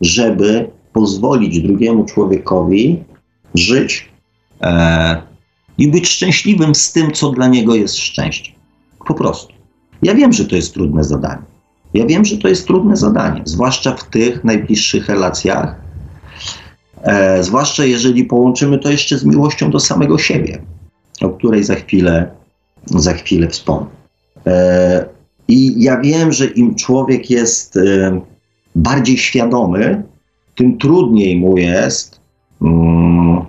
[0.00, 3.02] żeby pozwolić drugiemu człowiekowi
[3.54, 4.08] żyć
[4.60, 5.22] e,
[5.78, 8.52] i być szczęśliwym z tym, co dla niego jest szczęście.
[9.06, 9.54] Po prostu.
[10.02, 11.42] Ja wiem, że to jest trudne zadanie.
[11.94, 15.74] Ja wiem, że to jest trudne zadanie, zwłaszcza w tych najbliższych relacjach,
[17.02, 20.62] e, zwłaszcza jeżeli połączymy to jeszcze z miłością do samego siebie,
[21.20, 22.39] o której za chwilę,
[22.86, 23.90] za chwilę wspomnę.
[24.46, 25.04] E,
[25.48, 28.20] I ja wiem, że im człowiek jest e,
[28.74, 30.02] bardziej świadomy,
[30.54, 32.20] tym trudniej mu jest
[32.60, 33.44] um,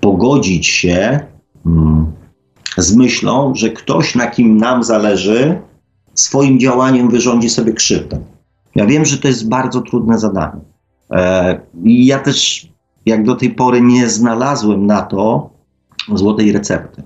[0.00, 1.20] pogodzić się
[1.66, 2.12] um,
[2.76, 5.60] z myślą, że ktoś, na kim nam zależy,
[6.14, 8.20] swoim działaniem wyrządzi sobie krzywdę.
[8.74, 10.60] Ja wiem, że to jest bardzo trudne zadanie.
[11.10, 12.68] E, I ja też,
[13.06, 15.50] jak do tej pory, nie znalazłem na to
[16.14, 17.02] złotej recepty.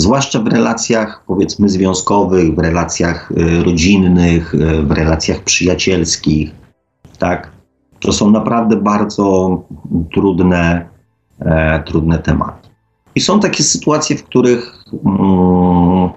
[0.00, 6.58] Zwłaszcza w relacjach, powiedzmy, związkowych, w relacjach y, rodzinnych, y, w relacjach przyjacielskich
[7.18, 7.52] tak?
[8.00, 9.58] To są naprawdę bardzo
[10.14, 10.88] trudne,
[11.40, 12.68] e, trudne tematy.
[13.14, 16.10] I są takie sytuacje, w których mm,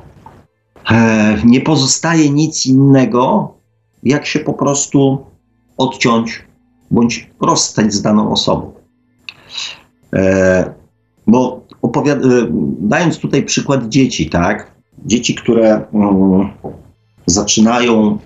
[0.92, 3.54] e, nie pozostaje nic innego,
[4.04, 5.26] jak się po prostu
[5.78, 6.46] odciąć
[6.92, 8.74] bądź rozstać z daną osobą.
[10.16, 10.74] E,
[11.28, 11.61] bo
[12.80, 14.72] dając tutaj przykład dzieci, tak?
[15.06, 16.50] Dzieci, które mm,
[17.26, 18.18] zaczynają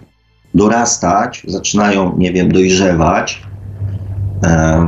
[0.54, 3.42] dorastać, zaczynają, nie wiem, dojrzewać.
[4.44, 4.88] E,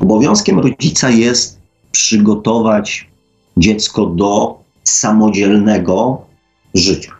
[0.00, 1.60] obowiązkiem rodzica jest
[1.92, 3.08] przygotować
[3.56, 6.22] dziecko do samodzielnego
[6.74, 7.12] życia.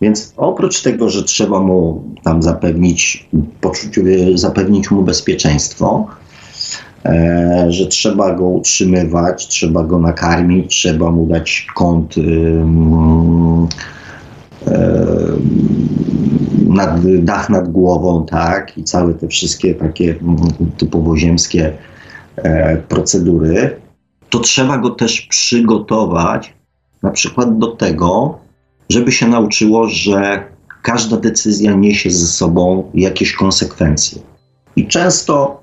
[0.00, 3.28] Więc oprócz tego, że trzeba mu tam zapewnić
[3.60, 4.02] poczucie,
[4.34, 6.06] zapewnić mu bezpieczeństwo,
[7.68, 12.14] że trzeba go utrzymywać, trzeba go nakarmić, trzeba mu dać kąt.
[16.68, 20.36] Nad, dach nad głową, tak, i całe te wszystkie takie mm,
[20.78, 21.72] typowo ziemskie
[22.36, 23.80] e, procedury,
[24.30, 26.54] to trzeba go też przygotować
[27.02, 28.38] na przykład do tego,
[28.90, 30.42] żeby się nauczyło, że
[30.82, 34.22] każda decyzja niesie ze sobą jakieś konsekwencje.
[34.76, 35.62] I często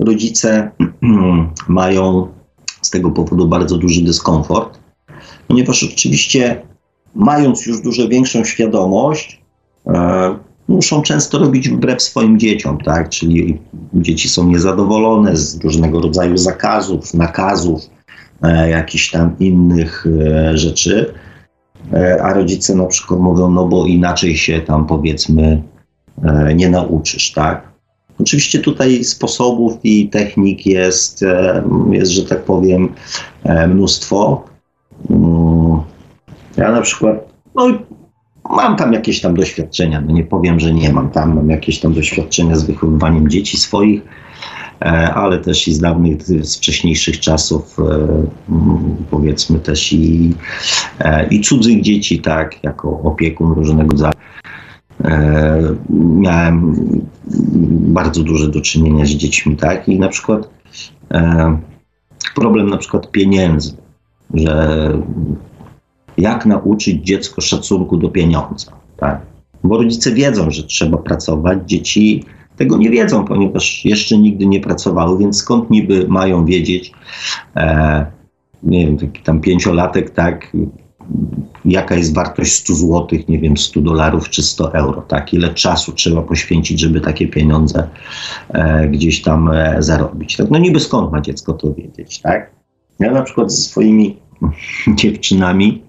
[0.00, 0.70] rodzice
[1.68, 2.28] mają
[2.82, 4.78] z tego powodu bardzo duży dyskomfort,
[5.48, 6.62] ponieważ oczywiście
[7.14, 9.42] mając już dużo większą świadomość,
[9.86, 10.36] e,
[10.68, 13.08] muszą często robić wbrew swoim dzieciom, tak?
[13.08, 13.58] Czyli
[13.94, 17.80] dzieci są niezadowolone z różnego rodzaju zakazów, nakazów,
[18.42, 21.14] e, jakichś tam innych e, rzeczy,
[22.22, 25.62] a rodzice na przykład mówią, no bo inaczej się tam powiedzmy
[26.54, 27.71] nie nauczysz, tak?
[28.22, 32.88] Oczywiście tutaj sposobów i technik jest, e, jest że tak powiem,
[33.68, 34.44] mnóstwo.
[35.10, 35.80] Mm,
[36.56, 37.66] ja na przykład, no
[38.50, 41.92] mam tam jakieś tam doświadczenia, no nie powiem, że nie mam, tam mam jakieś tam
[41.94, 44.02] doświadczenia z wychowywaniem dzieci swoich,
[44.82, 48.06] e, ale też i z dawnych, z wcześniejszych czasów, e,
[49.10, 50.34] powiedzmy też i,
[50.98, 54.12] e, i cudzych dzieci, tak, jako opiekun różnego rodzaju.
[55.90, 56.74] Miałem
[57.70, 60.50] bardzo duże do czynienia z dziećmi, tak, i na przykład
[62.34, 63.76] problem na przykład pieniędzy,
[64.34, 64.92] że
[66.18, 68.72] jak nauczyć dziecko szacunku do pieniądza.
[68.96, 69.20] Tak?
[69.64, 72.24] Bo rodzice wiedzą, że trzeba pracować, dzieci
[72.56, 76.92] tego nie wiedzą, ponieważ jeszcze nigdy nie pracowały, więc skąd niby mają wiedzieć,
[77.56, 78.06] e,
[78.62, 80.52] nie wiem, taki tam pięciolatek, tak,
[81.64, 85.92] jaka jest wartość 100 zł, nie wiem, 100 dolarów czy 100 euro, tak, ile czasu
[85.92, 87.88] trzeba poświęcić, żeby takie pieniądze
[88.48, 90.36] e, gdzieś tam e, zarobić.
[90.36, 90.50] Tak?
[90.50, 92.50] No niby skąd ma dziecko to wiedzieć, tak?
[92.98, 94.16] Ja na przykład ze swoimi
[94.98, 95.82] dziewczynami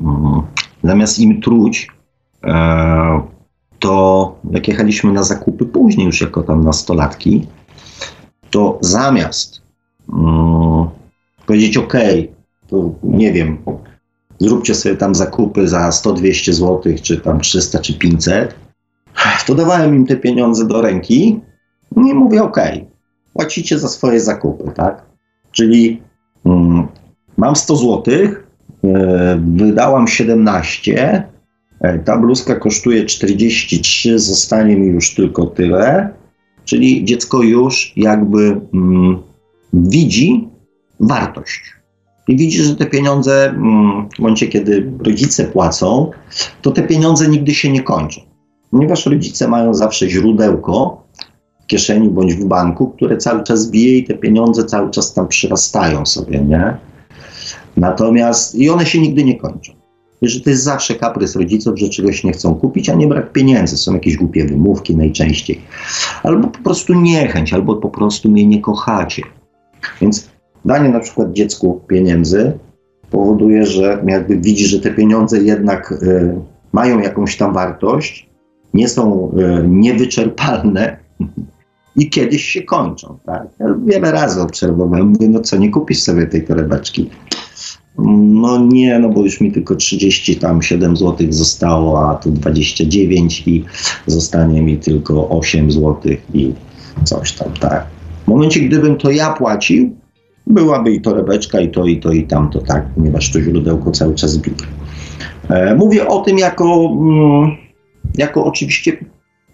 [0.00, 0.42] Mhm.
[0.82, 1.88] Zamiast im truć,
[2.44, 3.20] e,
[3.78, 7.46] to jak jechaliśmy na zakupy później, już jako tam nastolatki,
[8.50, 9.62] to zamiast
[10.08, 10.88] um,
[11.46, 11.94] powiedzieć OK,
[12.66, 13.58] to nie wiem,
[14.40, 18.54] zróbcie sobie tam zakupy za 100-200 zł, czy tam 300 czy 500,
[19.46, 21.40] to dawałem im te pieniądze do ręki
[21.96, 22.56] i mówię OK,
[23.32, 25.02] płacicie za swoje zakupy, tak?
[25.52, 26.02] Czyli
[26.44, 26.86] um,
[27.36, 28.14] mam 100 zł,
[28.84, 31.24] e, wydałam 17,
[31.80, 36.10] e, ta bluzka kosztuje 43, zostanie mi już tylko tyle,
[36.64, 39.22] czyli dziecko już jakby mm,
[39.72, 40.48] widzi
[41.00, 41.79] wartość.
[42.30, 46.10] I widzi, że te pieniądze, mm, w momencie kiedy rodzice płacą,
[46.62, 48.20] to te pieniądze nigdy się nie kończą.
[48.70, 51.02] Ponieważ rodzice mają zawsze źródełko
[51.62, 55.28] w kieszeni bądź w banku, które cały czas bije i te pieniądze cały czas tam
[55.28, 56.76] przyrastają sobie, nie?
[57.76, 59.72] Natomiast i one się nigdy nie kończą.
[60.22, 63.76] Że to jest zawsze kaprys rodziców, że czegoś nie chcą kupić, a nie brak pieniędzy.
[63.76, 65.60] Są jakieś głupie wymówki najczęściej.
[66.22, 69.22] Albo po prostu niechęć, albo po prostu mnie nie kochacie.
[70.00, 70.30] Więc
[70.64, 72.52] danie na przykład dziecku pieniędzy
[73.10, 76.34] powoduje, że jakby widzi, że te pieniądze jednak y,
[76.72, 78.28] mają jakąś tam wartość,
[78.74, 80.96] nie są y, niewyczerpalne
[81.96, 83.18] i kiedyś się kończą.
[83.26, 83.46] Tak?
[83.58, 87.10] Ja wiele razy obserwowałem, mówię, no co, nie kupisz sobie tej torebeczki?
[87.98, 93.42] No nie, no bo już mi tylko 30 tam 7 zł zostało, a tu 29
[93.48, 93.64] i
[94.06, 95.96] zostanie mi tylko 8 zł
[96.34, 96.52] i
[97.04, 97.86] coś tam, tak.
[98.24, 99.96] W momencie, gdybym to ja płacił,
[100.50, 104.38] byłaby i torebeczka, i to, i to, i tamto, tak, ponieważ to źródełko cały czas
[104.38, 104.56] bije.
[105.48, 107.56] E, mówię o tym jako, mm,
[108.14, 108.96] jako oczywiście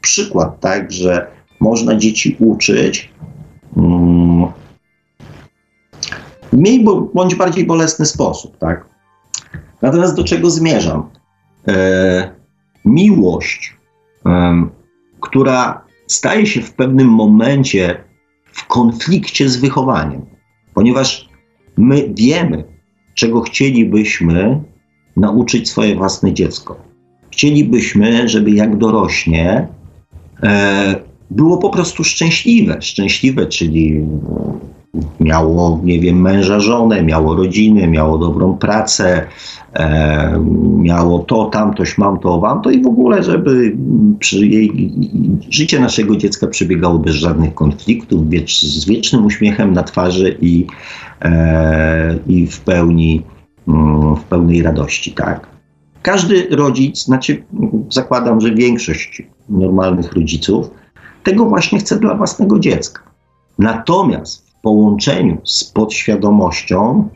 [0.00, 1.26] przykład, tak, że
[1.60, 3.10] można dzieci uczyć
[3.76, 4.46] mm,
[6.52, 6.84] w mniej
[7.14, 8.86] bądź bardziej bolesny sposób, tak.
[9.82, 11.10] Natomiast do czego zmierzam?
[11.68, 12.30] E,
[12.84, 13.76] miłość,
[15.20, 18.04] która staje się w pewnym momencie
[18.52, 20.35] w konflikcie z wychowaniem
[20.76, 21.28] ponieważ
[21.76, 22.64] my wiemy,
[23.14, 24.62] czego chcielibyśmy
[25.16, 26.76] nauczyć swoje własne dziecko.
[27.30, 29.68] Chcielibyśmy, żeby jak dorośnie,
[30.42, 30.94] e,
[31.30, 32.82] było po prostu szczęśliwe.
[32.82, 34.00] Szczęśliwe, czyli
[35.20, 39.26] miało, nie wiem, męża, żonę, miało rodzinę, miało dobrą pracę,
[39.74, 40.40] e,
[40.78, 43.76] miało to, tamtoś, mam to, wam to i w ogóle, żeby
[44.32, 44.92] jej,
[45.50, 50.66] życie naszego dziecka przebiegało bez żadnych konfliktów, wiecz, z wiecznym uśmiechem na twarzy i,
[51.22, 53.22] e, i w pełni,
[53.68, 55.46] mm, w pełnej radości, tak.
[56.02, 57.44] Każdy rodzic, znaczy
[57.90, 60.70] zakładam, że większość normalnych rodziców
[61.22, 63.02] tego właśnie chce dla własnego dziecka.
[63.58, 67.08] Natomiast połączeniu z podświadomością,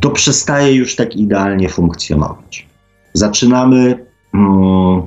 [0.00, 2.66] to przestaje już tak idealnie funkcjonować.
[3.12, 5.02] Zaczynamy, hmm,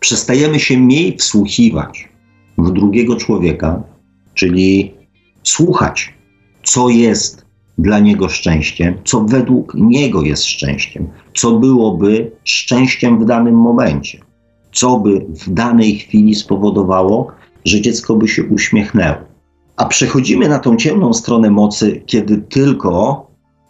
[0.00, 2.08] przestajemy się mniej wsłuchiwać
[2.58, 3.82] w drugiego człowieka,
[4.34, 4.94] czyli
[5.42, 6.14] słuchać,
[6.62, 7.46] co jest
[7.78, 14.18] dla niego szczęściem, co według niego jest szczęściem, co byłoby szczęściem w danym momencie,
[14.72, 17.32] co by w danej chwili spowodowało,
[17.64, 19.33] że dziecko by się uśmiechnęło.
[19.76, 23.26] A przechodzimy na tą ciemną stronę mocy, kiedy tylko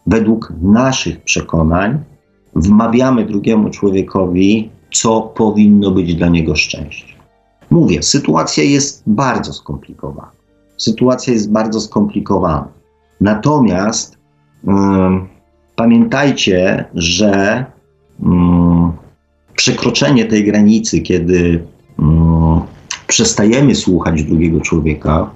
[0.06, 1.98] według naszych przekonań
[2.54, 7.14] wmawiamy drugiemu człowiekowi, co powinno być dla niego szczęście.
[7.70, 10.30] Mówię, sytuacja jest bardzo skomplikowana.
[10.76, 12.68] Sytuacja jest bardzo skomplikowana.
[13.20, 14.18] Natomiast
[14.64, 15.28] um,
[15.76, 17.64] pamiętajcie, że
[18.22, 18.92] um,
[19.56, 21.64] przekroczenie tej granicy, kiedy
[21.98, 22.60] um,
[23.06, 25.30] przestajemy słuchać drugiego człowieka,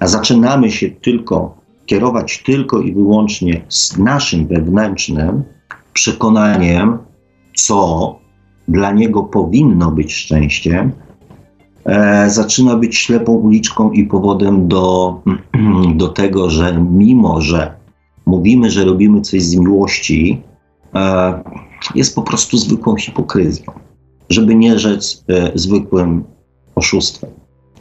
[0.00, 5.42] a zaczynamy się tylko kierować tylko i wyłącznie z naszym wewnętrznym
[5.92, 6.98] przekonaniem,
[7.56, 8.18] co
[8.68, 10.92] dla niego powinno być szczęściem,
[11.84, 15.20] e, zaczyna być ślepą uliczką i powodem do,
[16.02, 17.74] do tego, że mimo, że
[18.26, 20.42] mówimy, że robimy coś z miłości,
[20.94, 21.42] e,
[21.94, 23.72] jest po prostu zwykłą hipokryzją,
[24.28, 26.24] żeby nie rzec e, zwykłym
[26.74, 27.30] oszustwem.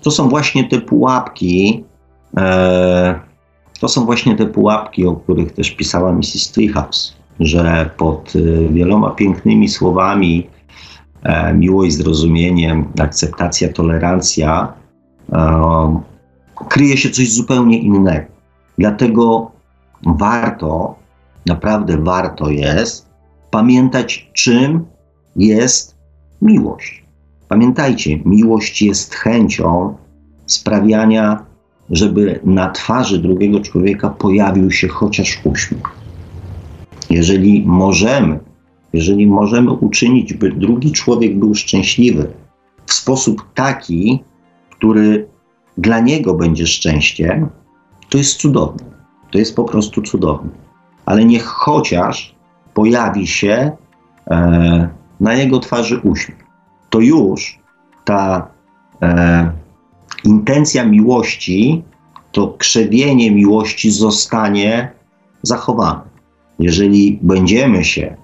[0.02, 1.84] To są właśnie te pułapki,
[3.80, 6.52] to są właśnie te pułapki, o których też pisała Mrs.
[6.52, 10.48] Treehouse, że pod e, wieloma pięknymi słowami
[11.24, 14.74] e, miłość, zrozumieniem, akceptacja, tolerancja
[16.70, 18.26] kryje się coś zupełnie innego.
[18.78, 19.52] Dlatego
[20.06, 20.96] warto,
[21.46, 23.10] naprawdę warto jest
[23.52, 24.86] pamiętać, czym
[25.36, 25.96] jest
[26.42, 27.06] miłość.
[27.48, 29.96] Pamiętajcie, miłość jest chęcią
[30.46, 31.47] sprawiania
[31.90, 35.92] żeby na twarzy drugiego człowieka pojawił się chociaż uśmiech.
[37.10, 38.40] Jeżeli możemy,
[38.94, 42.34] jeżeli możemy uczynić, by drugi człowiek był szczęśliwy
[42.86, 44.24] w sposób taki,
[44.70, 45.28] który
[45.78, 47.48] dla niego będzie szczęście,
[48.10, 48.86] to jest cudowne.
[49.32, 50.50] To jest po prostu cudowne.
[51.06, 52.36] Ale niech chociaż
[52.74, 53.72] pojawi się
[54.32, 56.44] e, na jego twarzy uśmiech.
[56.90, 57.60] To już
[58.06, 58.48] ta
[59.02, 59.52] e,
[60.24, 61.84] intencja miłości,
[62.32, 64.92] to krzewienie miłości zostanie
[65.42, 66.02] zachowane.
[66.60, 68.16] Jeżeli będziemy się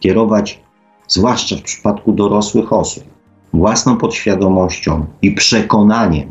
[0.00, 0.60] kierować,
[1.08, 3.04] zwłaszcza w przypadku dorosłych osób,
[3.52, 6.28] własną podświadomością i przekonaniem,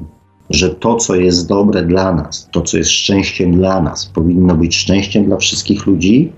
[0.49, 4.75] że to, co jest dobre dla nas, to, co jest szczęściem dla nas, powinno być
[4.75, 6.31] szczęściem dla wszystkich ludzi,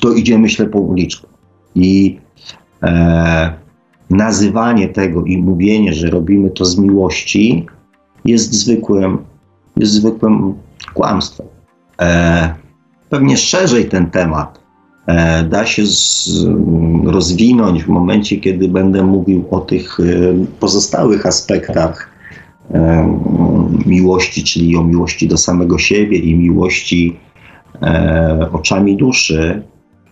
[0.00, 1.28] to idziemy ślepą uliczką.
[1.74, 2.18] I
[2.82, 3.52] e,
[4.10, 7.66] nazywanie tego i mówienie, że robimy to z miłości,
[8.24, 9.18] jest zwykłym,
[9.76, 10.54] jest zwykłym
[10.94, 11.46] kłamstwem.
[12.00, 12.54] E,
[13.08, 14.60] pewnie szerzej ten temat
[15.06, 16.28] e, da się z,
[17.04, 20.04] rozwinąć w momencie, kiedy będę mówił o tych e,
[20.60, 22.10] pozostałych aspektach
[22.70, 23.18] e,
[23.86, 27.16] miłości, czyli o miłości do samego siebie i miłości
[27.82, 29.62] e, oczami duszy.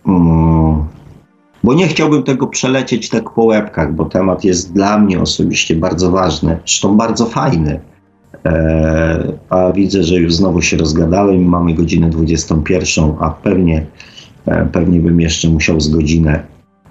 [0.07, 0.85] Mm,
[1.63, 6.11] bo nie chciałbym tego przelecieć tak po łebkach, bo temat jest dla mnie osobiście bardzo
[6.11, 7.79] ważny, zresztą bardzo fajny.
[8.45, 13.85] E, a widzę, że już znowu się rozgadałem mamy godzinę 21, a pewnie,
[14.45, 16.43] e, pewnie bym jeszcze musiał z godzinę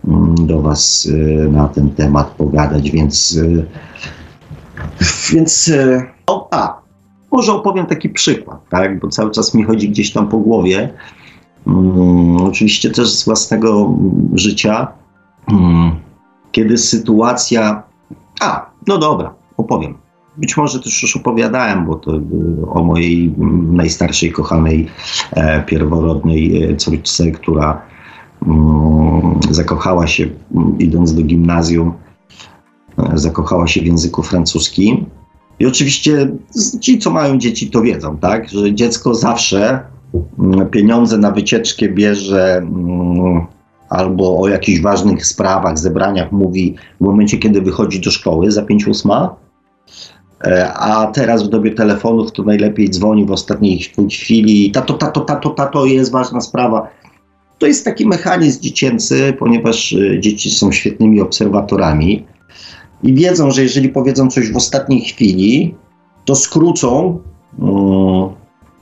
[0.08, 3.40] mm, do Was e, na ten temat pogadać, więc,
[5.32, 5.70] więc
[6.26, 6.80] o, a,
[7.32, 10.92] może opowiem taki przykład, tak, bo cały czas mi chodzi gdzieś tam po głowie.
[11.66, 13.94] Um, oczywiście też z własnego
[14.34, 14.88] życia,
[15.48, 15.90] um,
[16.52, 17.82] kiedy sytuacja.
[18.40, 20.05] A, no dobra, opowiem.
[20.36, 22.20] Być może też już opowiadałem, bo to
[22.68, 23.34] o mojej
[23.72, 24.86] najstarszej, kochanej,
[25.32, 27.82] e, pierworodnej e, córce, która
[28.46, 30.26] um, zakochała się,
[30.78, 31.92] idąc do gimnazjum,
[32.98, 35.06] e, zakochała się w języku francuskim.
[35.60, 36.30] I oczywiście
[36.80, 39.80] ci, co mają dzieci, to wiedzą, tak, że dziecko zawsze
[40.38, 43.46] Mm, pieniądze na wycieczkę bierze mm,
[43.88, 48.86] albo o jakichś ważnych sprawach, zebraniach mówi w momencie, kiedy wychodzi do szkoły za 5
[48.86, 49.45] ósma, e,
[50.74, 53.80] a teraz w dobie telefonów to najlepiej dzwoni w ostatniej
[54.10, 56.88] chwili, tato, tato, tato, tato, jest ważna sprawa.
[57.58, 62.26] To jest taki mechanizm dziecięcy, ponieważ e, dzieci są świetnymi obserwatorami
[63.02, 65.74] i wiedzą, że jeżeli powiedzą coś w ostatniej chwili,
[66.24, 67.18] to skrócą
[67.58, 68.30] um,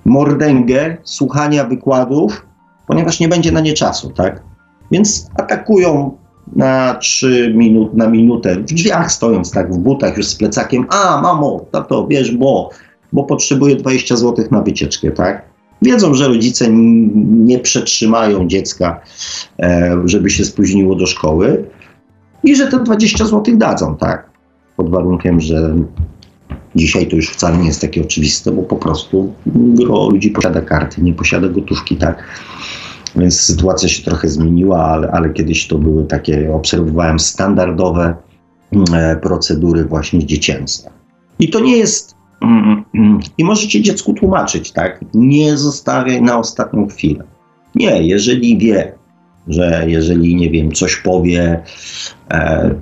[0.04, 2.46] mordęgę słuchania wykładów,
[2.86, 4.42] ponieważ nie będzie na nie czasu, tak?
[4.90, 6.16] Więc atakują
[6.52, 11.20] na 3 minut, na minutę, w drzwiach stojąc tak w butach już z plecakiem, a
[11.22, 12.70] mamo, tato, wiesz, bo,
[13.12, 15.42] bo potrzebuję 20 zł na wycieczkę, tak?
[15.82, 16.66] Wiedzą, że rodzice
[17.26, 19.00] nie przetrzymają dziecka,
[19.60, 21.64] e, żeby się spóźniło do szkoły
[22.44, 24.30] i że te 20 zł dadzą, tak?
[24.76, 25.74] Pod warunkiem, że
[26.76, 31.02] Dzisiaj to już wcale nie jest takie oczywiste, bo po prostu gro ludzi posiada karty,
[31.02, 32.24] nie posiada gotówki, tak?
[33.16, 38.14] Więc sytuacja się trochę zmieniła, ale, ale kiedyś to były takie, obserwowałem standardowe
[38.92, 40.90] e, procedury właśnie dziecięce.
[41.38, 45.04] I to nie jest, mm, mm, i możecie dziecku tłumaczyć, tak?
[45.14, 47.24] Nie zostawiaj na ostatnią chwilę.
[47.74, 48.92] Nie, jeżeli wie,
[49.48, 51.62] że jeżeli, nie wiem, coś powie,
[52.30, 52.74] e,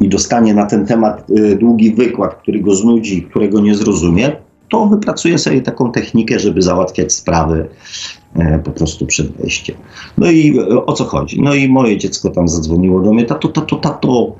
[0.00, 4.36] i dostanie na ten temat y, długi wykład, który go znudzi, którego nie zrozumie,
[4.68, 8.19] to wypracuje sobie taką technikę, żeby załatwiać sprawy e,
[8.64, 9.76] po prostu przed wejściem.
[10.18, 11.42] No i e, o co chodzi?
[11.42, 14.32] No i moje dziecko tam zadzwoniło do mnie, tato, tato, tato,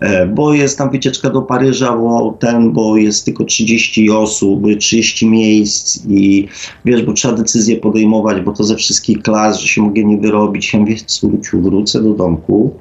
[0.00, 5.28] e, bo jest tam wycieczka do Paryża, bo ten, bo jest tylko 30 osób, 30
[5.28, 6.48] miejsc i
[6.84, 10.74] wiesz, bo trzeba decyzję podejmować, bo to ze wszystkich klas, że się mogę nie wyrobić.
[10.74, 12.74] Ja mówię, córciu, wrócę do domku,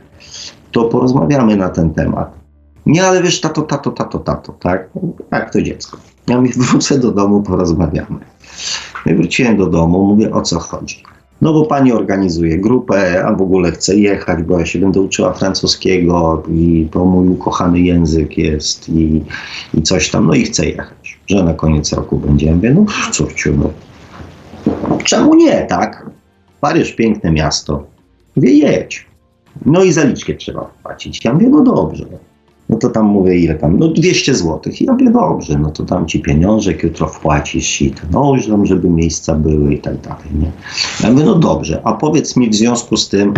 [0.71, 2.43] to porozmawiamy na ten temat.
[2.85, 4.89] Nie, ale wiesz, tato, tato, tato, tato, tak?
[5.31, 5.97] Jak to dziecko.
[6.27, 8.32] Ja mówię, wrócę do domu, porozmawiamy.
[9.05, 11.03] No i wróciłem do domu, mówię, o co chodzi.
[11.41, 15.33] No bo pani organizuje grupę, a w ogóle chce jechać, bo ja się będę uczyła
[15.33, 19.21] francuskiego i to mój ukochany język jest i,
[19.73, 22.45] i coś tam, no i chcę jechać, że na koniec roku będzie.
[22.45, 23.69] Ja mówię, no córciu, no
[25.03, 26.09] czemu nie, tak?
[26.61, 27.83] Paryż, piękne miasto.
[28.35, 29.05] Mówię, jedź.
[29.65, 31.25] No i zaliczkę trzeba płacić.
[31.25, 32.05] Ja mówię, no dobrze.
[32.73, 33.79] No to tam mówię, ile tam?
[33.79, 34.73] No 200 zł.
[34.79, 38.65] I ja mówię, dobrze, no to dam ci pieniążek, jutro wpłacisz i no już tam,
[38.65, 40.51] żeby miejsca były i tak dalej, nie?
[41.03, 43.33] Ja mówię, no dobrze, a powiedz mi w związku z tym,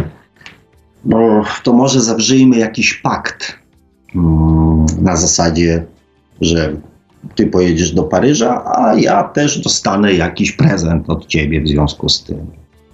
[1.05, 3.59] bo to może zawrzyjmy jakiś pakt
[4.13, 5.85] hmm, na zasadzie,
[6.41, 6.75] że
[7.35, 12.23] ty pojedziesz do Paryża, a ja też dostanę jakiś prezent od ciebie w związku z
[12.23, 12.45] tym.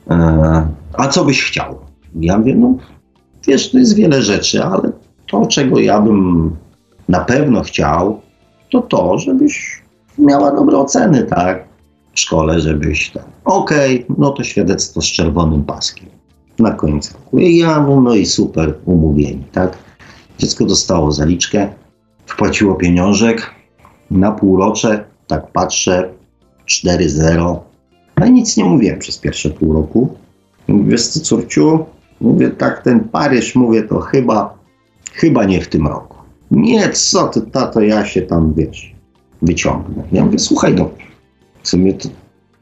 [0.09, 1.75] E, a co byś chciał?
[2.15, 2.75] Ja mówię, no
[3.47, 4.91] Wiesz, to jest wiele rzeczy, ale
[5.31, 6.51] to, czego ja bym
[7.09, 8.21] na pewno chciał,
[8.71, 9.81] to to, żebyś
[10.17, 11.65] miała dobre oceny, tak,
[12.13, 16.09] w szkole, żebyś tam, okej, okay, no to świadectwo z czerwonym paskiem
[16.59, 17.39] na koniec roku.
[17.39, 19.77] Ja, no i super, umówieni, tak.
[20.37, 21.69] Dziecko dostało zaliczkę,
[22.25, 23.51] wpłaciło pieniążek
[24.11, 26.09] na półrocze, tak patrzę,
[26.67, 27.59] 4-0.
[28.17, 30.15] No i nic nie mówiłem przez pierwsze pół roku.
[30.67, 31.85] Mówię, wiesz co, córciu?
[32.21, 34.60] Mówię, tak, ten Paryż, mówię, to chyba,
[35.13, 36.17] chyba nie w tym roku.
[36.51, 38.95] Nie, co ty, tato, ja się tam, wiesz,
[39.41, 40.03] wyciągnę.
[40.11, 40.89] Ja mówię, słuchaj, no,
[41.63, 42.09] w sumie to,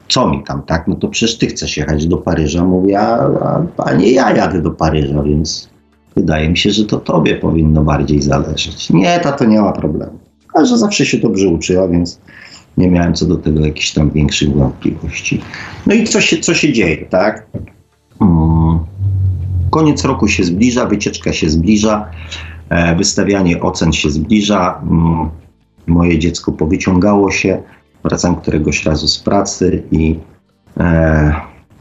[0.08, 0.88] co mi tam, tak?
[0.88, 2.64] No to przecież ty chcesz jechać do Paryża.
[2.64, 5.68] Mówię, a, a, nie ja jadę do Paryża, więc
[6.16, 8.90] wydaje mi się, że to tobie powinno bardziej zależeć.
[8.90, 10.18] Nie, tato, nie ma problemu.
[10.54, 12.20] A że zawsze się dobrze uczyła, więc
[12.78, 15.40] nie miałem co do tego jakichś tam większych wątpliwości.
[15.86, 17.46] No i co się, co się dzieje, tak?
[18.18, 18.78] Hmm.
[19.70, 22.10] Koniec roku się zbliża, wycieczka się zbliża,
[22.68, 24.80] e, wystawianie ocen się zbliża.
[24.88, 25.30] Hmm.
[25.86, 27.62] Moje dziecko powyciągało się.
[28.04, 30.18] Wracam któregoś razu z pracy i
[30.80, 31.34] e,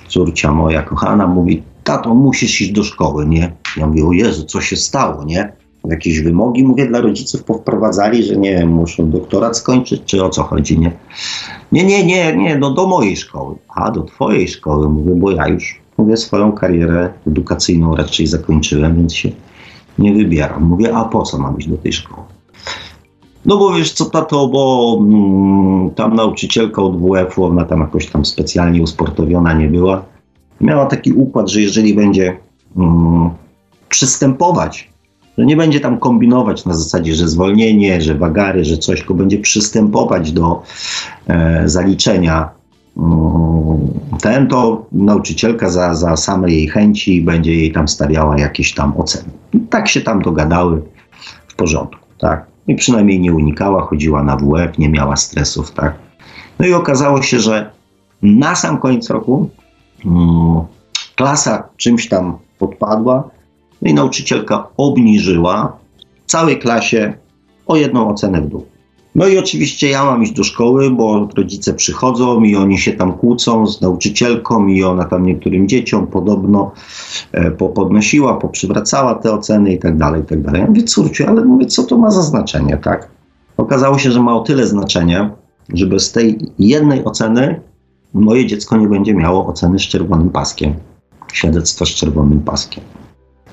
[0.08, 3.52] córcia moja kochana mówi, tato, musisz iść do szkoły, nie?
[3.78, 5.60] Ja mówię, o Jezu, co się stało, nie?
[5.88, 10.44] jakieś wymogi, mówię, dla rodziców powprowadzali, że nie wiem, muszą doktorat skończyć, czy o co
[10.44, 10.92] chodzi, nie?
[11.72, 13.56] Nie, nie, nie, nie, no do mojej szkoły.
[13.76, 19.14] A, do twojej szkoły, mówię, bo ja już, mówię, swoją karierę edukacyjną raczej zakończyłem, więc
[19.14, 19.30] się
[20.00, 20.64] nie wybieram.
[20.64, 22.28] Mówię, a po co mam iść do tej szkoły?
[23.46, 28.26] No bo wiesz co, tato, bo mm, tam nauczycielka od WF-u, ona tam jakoś tam
[28.26, 30.06] specjalnie usportowiona nie była.
[30.62, 32.38] Miała taki układ, że jeżeli będzie
[32.78, 33.30] mm,
[33.90, 34.90] przystępować
[35.40, 39.40] że nie będzie tam kombinować na zasadzie, że zwolnienie, że wagary, że coś, tylko będzie
[39.40, 40.64] przystępować do
[41.28, 42.59] e, zaliczenia
[44.22, 49.30] ten, to nauczycielka za, za same jej chęci będzie jej tam stawiała jakieś tam oceny.
[49.70, 50.82] Tak się tam dogadały
[51.48, 52.46] w porządku, tak.
[52.68, 55.96] I przynajmniej nie unikała, chodziła na WF, nie miała stresów, tak.
[56.60, 57.72] No i okazało się, że
[58.22, 59.50] na sam koniec roku
[60.06, 60.62] mm,
[61.16, 63.30] klasa czymś tam podpadła,
[63.82, 65.78] no i nauczycielka obniżyła
[66.26, 67.14] całej klasie
[67.68, 68.66] o jedną ocenę w dół.
[69.16, 73.14] No i oczywiście ja mam iść do szkoły, bo rodzice przychodzą i oni się tam
[73.14, 76.72] kłócą z nauczycielką i ona tam niektórym dzieciom podobno
[77.32, 80.62] e, podnosiła, poprzywracała te oceny i tak dalej, i tak dalej.
[80.62, 83.10] Ja mówię, córciu, ale mówię, co to ma za znaczenie, tak?
[83.58, 85.30] Okazało się, że ma o tyle znaczenie,
[85.74, 87.62] że bez tej jednej oceny
[88.14, 90.74] moje dziecko nie będzie miało oceny z czerwonym paskiem,
[91.34, 92.84] świadectwa z czerwonym paskiem.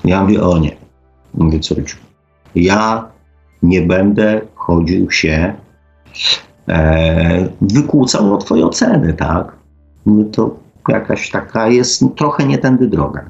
[0.05, 0.75] Ja mówię, o nie.
[1.33, 1.97] Mówię, córciu,
[2.55, 3.07] ja
[3.63, 5.53] nie będę chodził się
[6.67, 9.55] e, wykłócał o twoje oceny, tak?
[10.05, 10.55] Mówię, to
[10.89, 13.25] jakaś taka jest trochę nie tędy droga.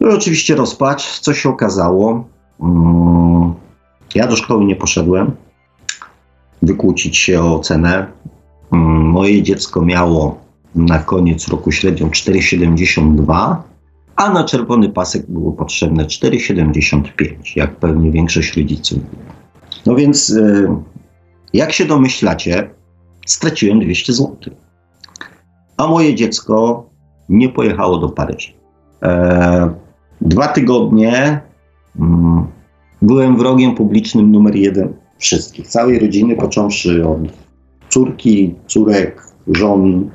[0.00, 2.24] No oczywiście rozpacz, co się okazało.
[2.60, 3.54] Mm,
[4.14, 5.32] ja do szkoły nie poszedłem
[6.62, 8.06] wykłócić się o cenę.
[8.72, 10.38] Mm, moje dziecko miało
[10.74, 13.56] na koniec roku średnią 4,72
[14.16, 18.98] a na czerwony pasek było potrzebne 4,75, jak pewnie większość rodziców.
[19.86, 20.82] No więc, e,
[21.52, 22.70] jak się domyślacie,
[23.26, 24.36] straciłem 200 zł.
[25.76, 26.86] A moje dziecko
[27.28, 28.50] nie pojechało do Paryża.
[29.02, 29.74] E,
[30.20, 31.40] dwa tygodnie
[32.00, 32.46] mm,
[33.02, 37.18] byłem wrogiem publicznym numer jeden wszystkich, całej rodziny, począwszy od
[37.88, 40.10] córki, córek, żon,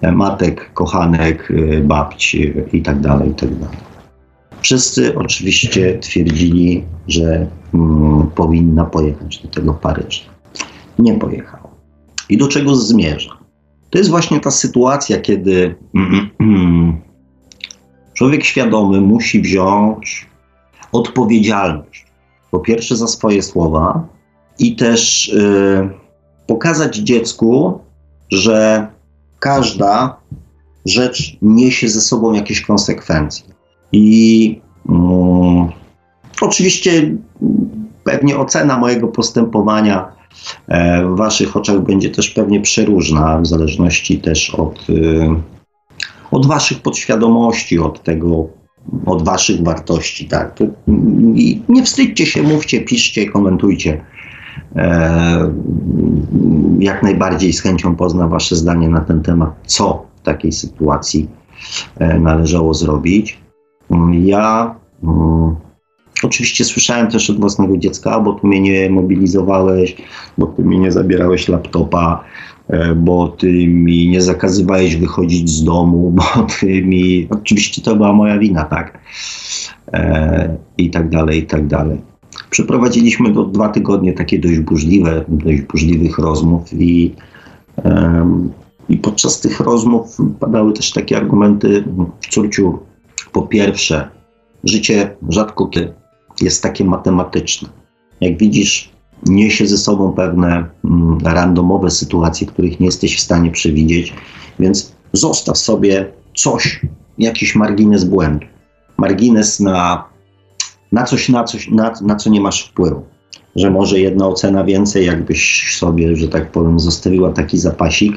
[0.00, 3.91] e, matek, kochanek, e, babci i tak dalej, i tak dalej.
[4.62, 10.22] Wszyscy oczywiście twierdzili, że mm, powinna pojechać do tego Paryża.
[10.98, 11.68] Nie pojechała.
[12.28, 13.38] I do czego zmierza?
[13.90, 15.74] To jest właśnie ta sytuacja, kiedy
[18.14, 20.26] człowiek świadomy musi wziąć
[20.92, 22.06] odpowiedzialność.
[22.50, 24.08] Po pierwsze za swoje słowa
[24.58, 25.90] i też y,
[26.46, 27.78] pokazać dziecku,
[28.30, 28.86] że
[29.38, 30.16] każda
[30.86, 33.51] rzecz niesie ze sobą jakieś konsekwencje.
[33.92, 35.68] I um,
[36.40, 37.16] oczywiście
[38.04, 40.12] pewnie ocena mojego postępowania
[40.68, 45.28] e, w Waszych oczach będzie też pewnie przeróżna, w zależności też od, y,
[46.30, 48.48] od Waszych podświadomości, od tego,
[49.06, 50.28] od Waszych wartości.
[50.28, 50.54] Tak?
[50.54, 50.64] To,
[51.34, 54.04] I nie wstydźcie się, mówcie, piszcie, komentujcie.
[54.76, 55.52] E,
[56.78, 61.28] jak najbardziej z chęcią pozna Wasze zdanie na ten temat, co w takiej sytuacji
[61.98, 63.42] e, należało zrobić.
[64.12, 65.56] Ja mm,
[66.22, 69.96] oczywiście słyszałem też od własnego dziecka, bo tu mnie nie mobilizowałeś,
[70.38, 72.24] bo ty mi nie zabierałeś laptopa,
[72.68, 77.28] e, bo ty mi nie zakazywałeś wychodzić z domu, bo ty mi.
[77.30, 78.98] Oczywiście to była moja wina, tak?
[80.78, 82.00] I tak dalej, i tak dalej.
[82.50, 87.14] Przeprowadziliśmy do dwa tygodnie takie dość burzliwe, dość burzliwych rozmów i
[88.88, 91.84] I podczas tych rozmów padały też takie argumenty,
[92.30, 92.78] córciu,
[93.32, 94.08] po pierwsze,
[94.64, 95.92] życie rzadko kiedy
[96.40, 97.68] jest takie matematyczne.
[98.20, 98.90] Jak widzisz,
[99.26, 104.14] niesie ze sobą pewne mm, randomowe sytuacje, których nie jesteś w stanie przewidzieć,
[104.58, 106.80] więc zostaw sobie coś,
[107.18, 108.46] jakiś margines błędu.
[108.96, 110.04] Margines na,
[110.92, 113.02] na coś, na, coś na, na co nie masz wpływu.
[113.56, 118.16] Że może jedna ocena więcej, jakbyś sobie, że tak powiem, zostawiła taki zapasik,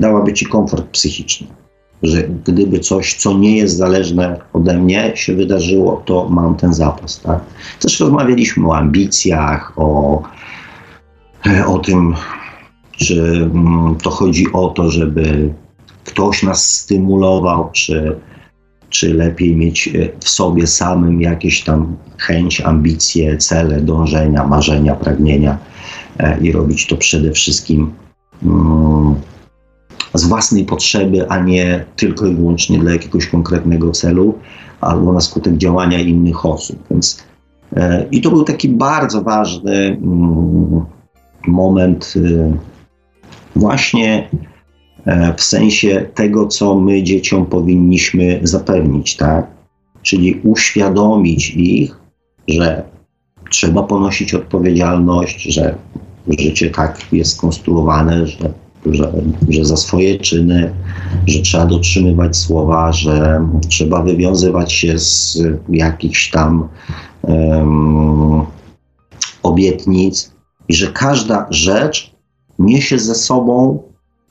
[0.00, 1.46] dałaby ci komfort psychiczny.
[2.02, 7.20] Że gdyby coś, co nie jest zależne ode mnie, się wydarzyło, to mam ten zapas.
[7.20, 7.40] Tak?
[7.80, 10.22] Też rozmawialiśmy o ambicjach, o,
[11.66, 12.14] o tym,
[12.96, 13.22] czy
[13.54, 15.54] mm, to chodzi o to, żeby
[16.04, 18.16] ktoś nas stymulował, czy,
[18.88, 25.58] czy lepiej mieć e, w sobie samym jakieś tam chęć, ambicje, cele, dążenia, marzenia, pragnienia
[26.18, 27.92] e, i robić to przede wszystkim
[28.42, 29.14] mm,
[30.14, 34.38] z własnej potrzeby, a nie tylko i wyłącznie dla jakiegoś konkretnego celu
[34.80, 36.78] albo na skutek działania innych osób.
[36.90, 37.24] Więc,
[37.76, 40.84] e, I to był taki bardzo ważny mm,
[41.46, 42.14] moment
[43.56, 44.28] właśnie
[45.06, 49.46] E, w sensie tego, co my dzieciom powinniśmy zapewnić, tak?
[50.02, 51.98] Czyli uświadomić ich,
[52.48, 52.82] że
[53.50, 55.74] trzeba ponosić odpowiedzialność, że
[56.38, 58.52] życie tak jest skonstruowane, że,
[58.90, 59.12] że,
[59.48, 60.74] że za swoje czyny,
[61.26, 66.68] że trzeba dotrzymywać słowa, że trzeba wywiązywać się z jakichś tam
[67.22, 68.44] um,
[69.42, 70.32] obietnic
[70.68, 72.14] i że każda rzecz
[72.58, 73.82] niesie ze sobą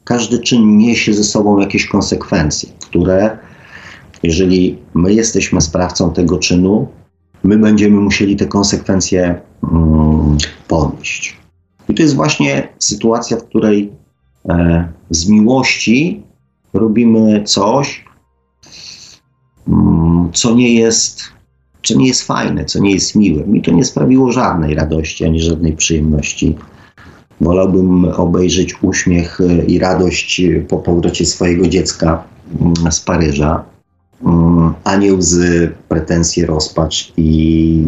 [0.06, 3.38] każdy czyn niesie ze sobą jakieś konsekwencje, które,
[4.24, 6.88] jeżeli my jesteśmy sprawcą tego czynu,
[7.44, 9.42] my będziemy musieli te konsekwencje
[9.72, 10.38] mm,
[10.68, 11.38] ponieść.
[11.90, 13.92] I to jest właśnie sytuacja, w której
[15.10, 16.24] z miłości
[16.74, 18.06] robimy coś,
[19.68, 21.22] mm, co nie jest,
[21.84, 23.48] co nie jest fajne, co nie jest miłe.
[23.48, 26.56] Mi to nie sprawiło żadnej radości ani żadnej przyjemności.
[27.42, 32.24] Wolałbym obejrzeć uśmiech e, i radość po powrocie swojego dziecka
[32.62, 33.64] mm, z Paryża,
[34.26, 37.84] mm, a nie łzy, pretensje, rozpacz i,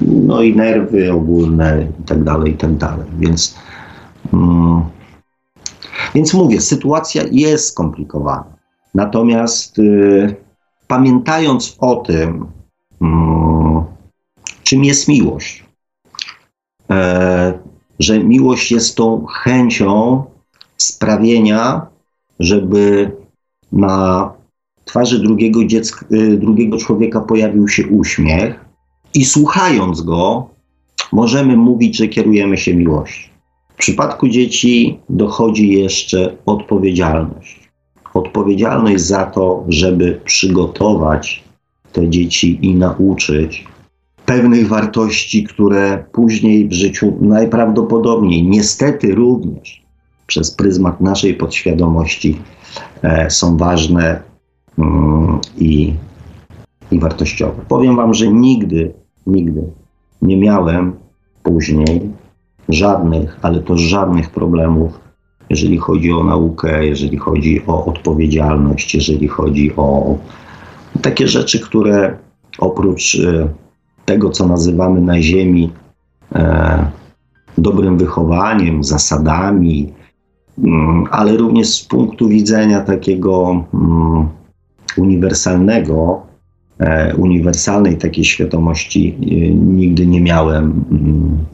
[0.00, 2.98] no i nerwy ogólne i tak dalej, i tak.
[3.18, 3.54] Więc,
[6.14, 8.54] więc mówię, sytuacja jest skomplikowana.
[8.94, 10.36] Natomiast y,
[10.86, 12.46] pamiętając o tym,
[14.62, 15.64] czym jest miłość,
[16.90, 17.58] e,
[17.98, 20.24] że miłość jest tą chęcią
[20.76, 21.86] sprawienia,
[22.40, 23.10] żeby
[23.72, 24.32] na
[24.84, 28.64] twarzy drugiego, dziecka, y, drugiego człowieka pojawił się uśmiech
[29.14, 30.48] i słuchając go,
[31.12, 33.33] możemy mówić, że kierujemy się miłością.
[33.74, 37.68] W przypadku dzieci dochodzi jeszcze odpowiedzialność.
[38.14, 41.44] Odpowiedzialność za to, żeby przygotować
[41.92, 43.64] te dzieci i nauczyć
[44.26, 49.84] pewnych wartości, które później w życiu najprawdopodobniej, niestety również
[50.26, 52.38] przez pryzmat naszej podświadomości
[53.02, 54.22] e, są ważne
[54.78, 55.94] mm, i,
[56.90, 57.62] i wartościowe.
[57.68, 58.92] Powiem Wam, że nigdy,
[59.26, 59.62] nigdy
[60.22, 60.92] nie miałem
[61.42, 62.00] później
[62.68, 65.00] żadnych, ale to żadnych problemów,
[65.50, 70.18] jeżeli chodzi o naukę, jeżeli chodzi o odpowiedzialność, jeżeli chodzi o
[71.02, 72.16] takie rzeczy, które
[72.58, 73.48] oprócz e,
[74.04, 75.72] tego, co nazywamy na Ziemi
[76.34, 76.86] e,
[77.58, 79.92] dobrym wychowaniem, zasadami,
[80.58, 84.28] mm, ale również z punktu widzenia takiego mm,
[84.96, 86.22] uniwersalnego,
[86.78, 91.44] e, uniwersalnej takiej świadomości, e, nigdy nie miałem mm,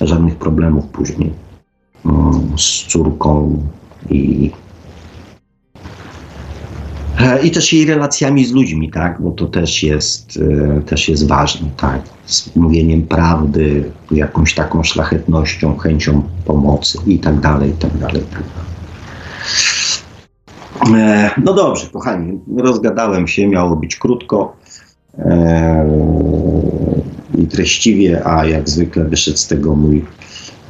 [0.00, 1.32] żadnych problemów później
[2.04, 3.62] mm, z córką
[4.10, 4.50] i
[7.20, 10.38] E, I też jej relacjami z ludźmi, tak, bo to też jest,
[10.76, 17.40] e, też jest ważne, tak, z mówieniem prawdy, jakąś taką szlachetnością, chęcią pomocy i tak
[17.40, 18.68] dalej, i tak dalej, tak dalej.
[21.02, 24.56] E, no dobrze, kochani, rozgadałem się, miało być krótko
[27.38, 30.04] i treściwie, a jak zwykle wyszedł z tego mój,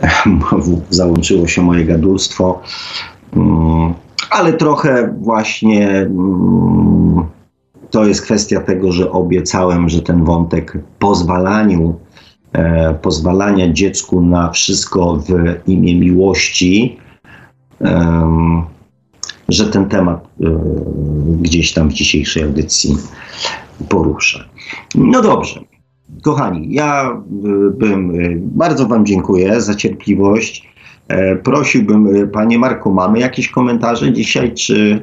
[0.91, 2.63] załączyło się moje gadulstwo.
[3.37, 3.95] Mm,
[4.31, 7.23] ale trochę właśnie mm,
[7.91, 11.95] to jest kwestia tego, że obiecałem, że ten wątek pozwalaniu,
[12.53, 15.33] e, pozwalania dziecku na wszystko w
[15.69, 16.99] imię miłości,
[19.49, 20.59] że ten temat e,
[21.41, 22.97] gdzieś tam w dzisiejszej audycji
[23.89, 24.49] poruszę.
[24.95, 25.61] No dobrze.
[26.29, 30.69] Kochani, ja e, bym, e, bardzo Wam dziękuję za cierpliwość
[31.09, 35.03] E, prosiłbym, panie Marku, mamy jakieś komentarze dzisiaj, czy,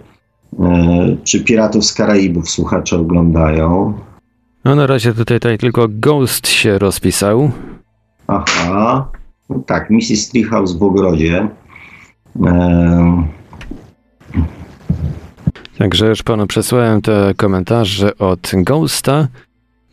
[1.24, 3.94] czy Piratów z Karaibów słuchacze oglądają?
[4.66, 7.52] No na razie tutaj, tutaj tylko Ghost się rozpisał.
[8.28, 9.12] Aha,
[9.50, 10.30] no tak, Mrs.
[10.30, 11.50] Treehouse w ogrodzie.
[12.46, 13.24] Eee...
[15.78, 19.28] Także już panu przesłałem te komentarze od Ghosta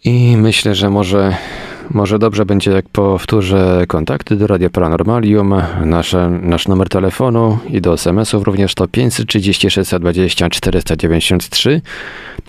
[0.05, 1.37] i myślę, że może
[1.91, 7.95] może dobrze będzie, jak powtórzę kontakty do Radia Paranormalium, nasze, nasz numer telefonu i do
[7.95, 11.81] SMS-ów również to 530 620 493,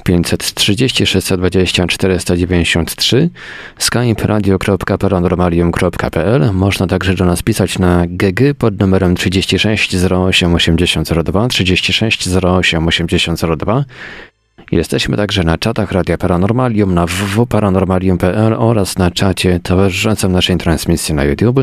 [0.04, 3.30] 530 620 493,
[3.78, 6.54] skype radio.paranormalium.pl.
[6.54, 13.84] Można także do nas pisać na GG pod numerem 36 08 8002, 36 08 8002
[14.74, 21.24] Jesteśmy także na czatach Radia Paranormalium, na www.paranormalium.pl oraz na czacie towarzyszącym naszej transmisji na
[21.24, 21.59] YouTube.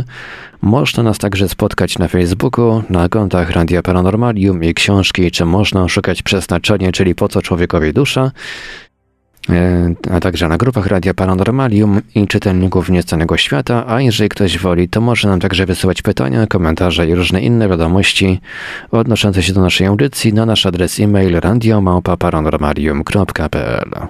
[0.62, 6.22] Można nas także spotkać na Facebooku, na kontach Radia Paranormalium i książki, czy można szukać
[6.22, 8.30] przeznaczenie, czyli po co człowiekowi dusza.
[9.48, 14.88] E, a także na grupach Radia Paranormalium i czytelników Nieznanego Świata, a jeżeli ktoś woli,
[14.88, 18.40] to może nam także wysyłać pytania, komentarze i różne inne wiadomości
[18.90, 24.08] odnoszące się do naszej audycji na nasz adres e-mail radiomałpa-paranormalium.pl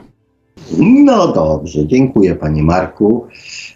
[0.79, 3.27] No dobrze, dziękuję Panie Marku.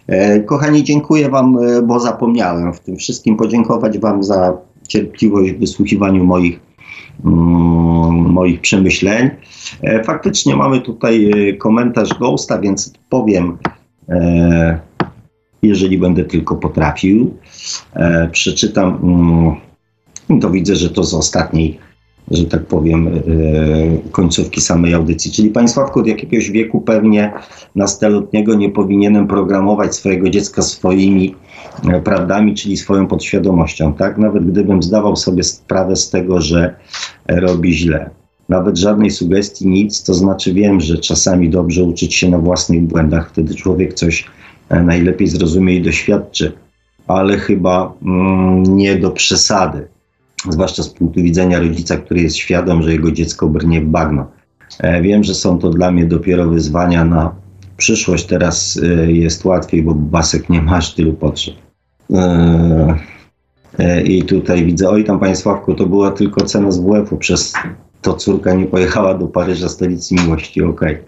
[0.07, 5.59] E, kochani, dziękuję Wam, e, bo zapomniałem w tym wszystkim podziękować Wam za cierpliwość w
[5.59, 6.59] wysłuchiwaniu moich
[7.23, 9.29] moich przemyśleń.
[9.81, 13.57] E, faktycznie mamy tutaj e, komentarz Ghosta, więc powiem,
[14.09, 14.79] e,
[15.61, 17.37] jeżeli będę tylko potrafił.
[18.31, 18.99] Przeczytam,
[20.29, 21.79] mm, to widzę, że to z ostatniej
[22.31, 23.09] że tak powiem,
[24.11, 25.31] końcówki samej audycji.
[25.31, 27.33] Czyli Państwa od jakiegoś wieku pewnie
[27.75, 31.35] nastoletniego nie powinienem programować swojego dziecka swoimi
[31.83, 34.17] E, prawdami, czyli swoją podświadomością, tak?
[34.17, 36.75] Nawet gdybym zdawał sobie sprawę z tego, że
[37.27, 38.09] robi źle.
[38.49, 43.29] Nawet żadnej sugestii, nic, to znaczy wiem, że czasami dobrze uczyć się na własnych błędach,
[43.29, 44.25] wtedy człowiek coś
[44.69, 46.51] e, najlepiej zrozumie i doświadczy,
[47.07, 49.87] ale chyba mm, nie do przesady,
[50.49, 54.27] zwłaszcza z punktu widzenia rodzica, który jest świadom, że jego dziecko brnie w bagno.
[54.79, 57.35] E, wiem, że są to dla mnie dopiero wyzwania na
[57.77, 61.55] przyszłość, teraz jest łatwiej, bo basek nie masz tylu potrzeb.
[62.13, 62.95] E,
[63.79, 67.53] e, I tutaj widzę, oj tam Panie Sławku, to była tylko cena z WF-u, przez
[68.01, 70.93] to córka nie pojechała do Paryża, stolicy miłości, okej.
[70.93, 71.05] Okay.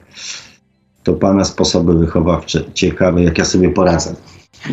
[1.03, 4.15] To Pana sposoby wychowawcze, ciekawe jak ja sobie poradzę.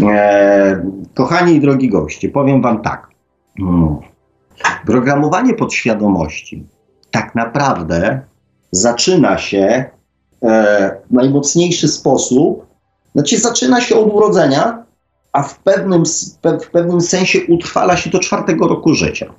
[0.03, 3.09] E, kochani i drogi goście, powiem Wam tak.
[3.59, 3.97] Hmm.
[4.87, 6.67] Programowanie podświadomości
[7.11, 8.21] tak naprawdę
[8.71, 9.85] zaczyna się
[10.43, 12.67] e, w najmocniejszy sposób,
[13.15, 14.85] znaczy zaczyna się od urodzenia,
[15.33, 16.03] a w pewnym,
[16.63, 19.35] w pewnym sensie utrwala się do czwartego roku życia.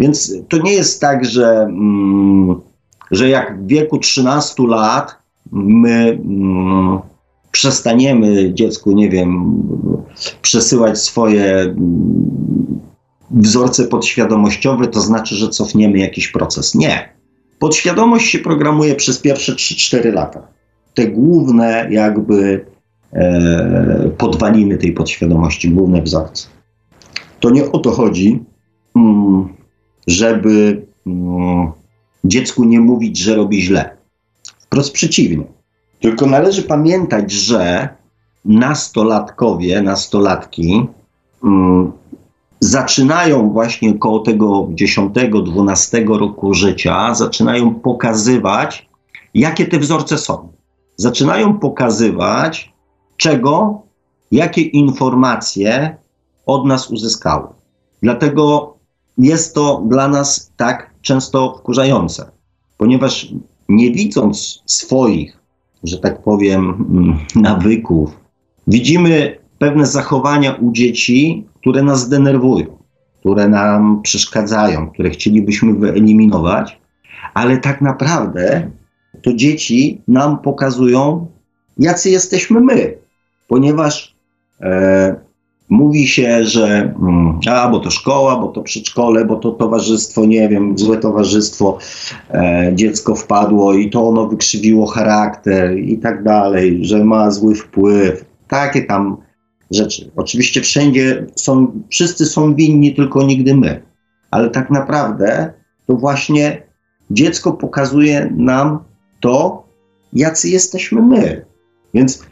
[0.00, 2.60] Więc to nie jest tak, że, mm,
[3.10, 5.16] że jak w wieku 13 lat
[5.52, 7.00] my mm,
[7.50, 9.62] przestaniemy dziecku, nie wiem,
[10.42, 12.80] przesyłać swoje mm,
[13.30, 16.74] wzorce podświadomościowe, to znaczy, że cofniemy jakiś proces.
[16.74, 17.08] Nie.
[17.58, 20.48] Podświadomość się programuje przez pierwsze 3-4 lata.
[20.94, 22.64] Te główne jakby
[23.12, 26.48] e, podwaliny tej podświadomości, główne wzorce.
[27.40, 28.44] To nie o to chodzi,
[28.96, 29.48] mm,
[30.06, 31.72] żeby mm,
[32.24, 33.96] dziecku nie mówić, że robi źle.
[34.58, 35.44] Wprost przeciwnie.
[36.00, 37.88] Tylko należy pamiętać, że
[38.44, 40.86] nastolatkowie, nastolatki
[41.44, 41.92] mm,
[42.60, 48.88] zaczynają właśnie koło tego 10-12 roku życia, zaczynają pokazywać,
[49.34, 50.52] jakie te wzorce są.
[50.96, 52.72] Zaczynają pokazywać,
[53.16, 53.82] czego,
[54.32, 55.96] jakie informacje
[56.46, 57.48] od nas uzyskały.
[58.02, 58.74] Dlatego
[59.18, 62.30] jest to dla nas tak często wkurzające,
[62.76, 63.28] ponieważ
[63.68, 65.38] nie widząc swoich,
[65.84, 68.10] że tak powiem, mm, nawyków,
[68.66, 72.66] widzimy pewne zachowania u dzieci, które nas denerwują,
[73.20, 76.80] które nam przeszkadzają, które chcielibyśmy wyeliminować,
[77.34, 78.70] ale tak naprawdę
[79.22, 81.26] to dzieci nam pokazują,
[81.78, 83.00] jacy jesteśmy my
[83.50, 84.14] ponieważ
[84.60, 85.14] e,
[85.68, 90.48] mówi się, że mm, a, bo to szkoła, bo to przedszkole, bo to towarzystwo, nie
[90.48, 91.78] wiem, złe towarzystwo,
[92.30, 98.24] e, dziecko wpadło i to ono wykrzywiło charakter i tak dalej, że ma zły wpływ.
[98.48, 99.16] Takie tam
[99.70, 100.10] rzeczy.
[100.16, 103.82] Oczywiście wszędzie są, wszyscy są winni, tylko nigdy my.
[104.30, 105.52] Ale tak naprawdę
[105.86, 106.62] to właśnie
[107.10, 108.78] dziecko pokazuje nam
[109.20, 109.66] to,
[110.12, 111.44] jacy jesteśmy my.
[111.94, 112.24] Więc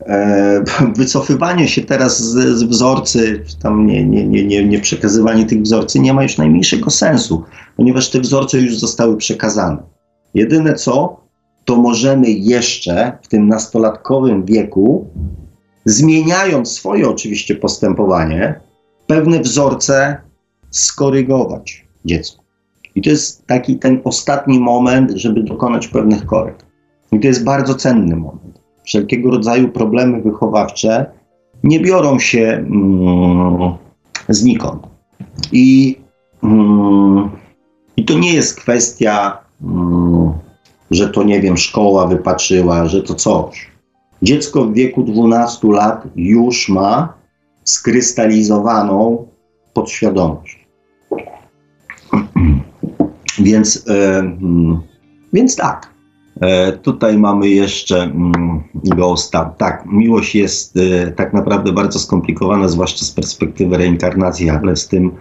[0.00, 0.64] e,
[0.96, 5.98] wycofywanie się teraz z, z wzorcy, tam nie, nie, nie, nie, nie przekazywanie tych wzorcy
[5.98, 7.44] nie ma już najmniejszego sensu,
[7.76, 9.82] ponieważ te wzorce już zostały przekazane.
[10.34, 11.20] Jedyne co,
[11.64, 15.10] to możemy jeszcze w tym nastolatkowym wieku,
[15.86, 18.60] zmieniając swoje oczywiście postępowanie,
[19.06, 20.16] pewne wzorce
[20.70, 22.44] skorygować dziecku.
[22.94, 26.66] I to jest taki ten ostatni moment, żeby dokonać pewnych korekt.
[27.12, 28.60] I to jest bardzo cenny moment.
[28.84, 31.06] Wszelkiego rodzaju problemy wychowawcze
[31.64, 33.72] nie biorą się mm,
[34.28, 34.82] znikąd.
[35.52, 35.96] I,
[36.42, 37.30] mm,
[37.96, 40.32] I to nie jest kwestia, mm,
[40.90, 43.75] że to nie wiem, szkoła wypaczyła, że to coś.
[44.22, 47.14] Dziecko w wieku 12 lat już ma
[47.64, 49.26] skrystalizowaną
[49.74, 50.66] podświadomość.
[53.38, 54.80] Więc, e, mm,
[55.32, 55.94] więc tak.
[56.40, 59.54] E, tutaj mamy jeszcze mm, Ghosta.
[59.58, 65.12] Tak, miłość jest e, tak naprawdę bardzo skomplikowana, zwłaszcza z perspektywy reinkarnacji, ale z tym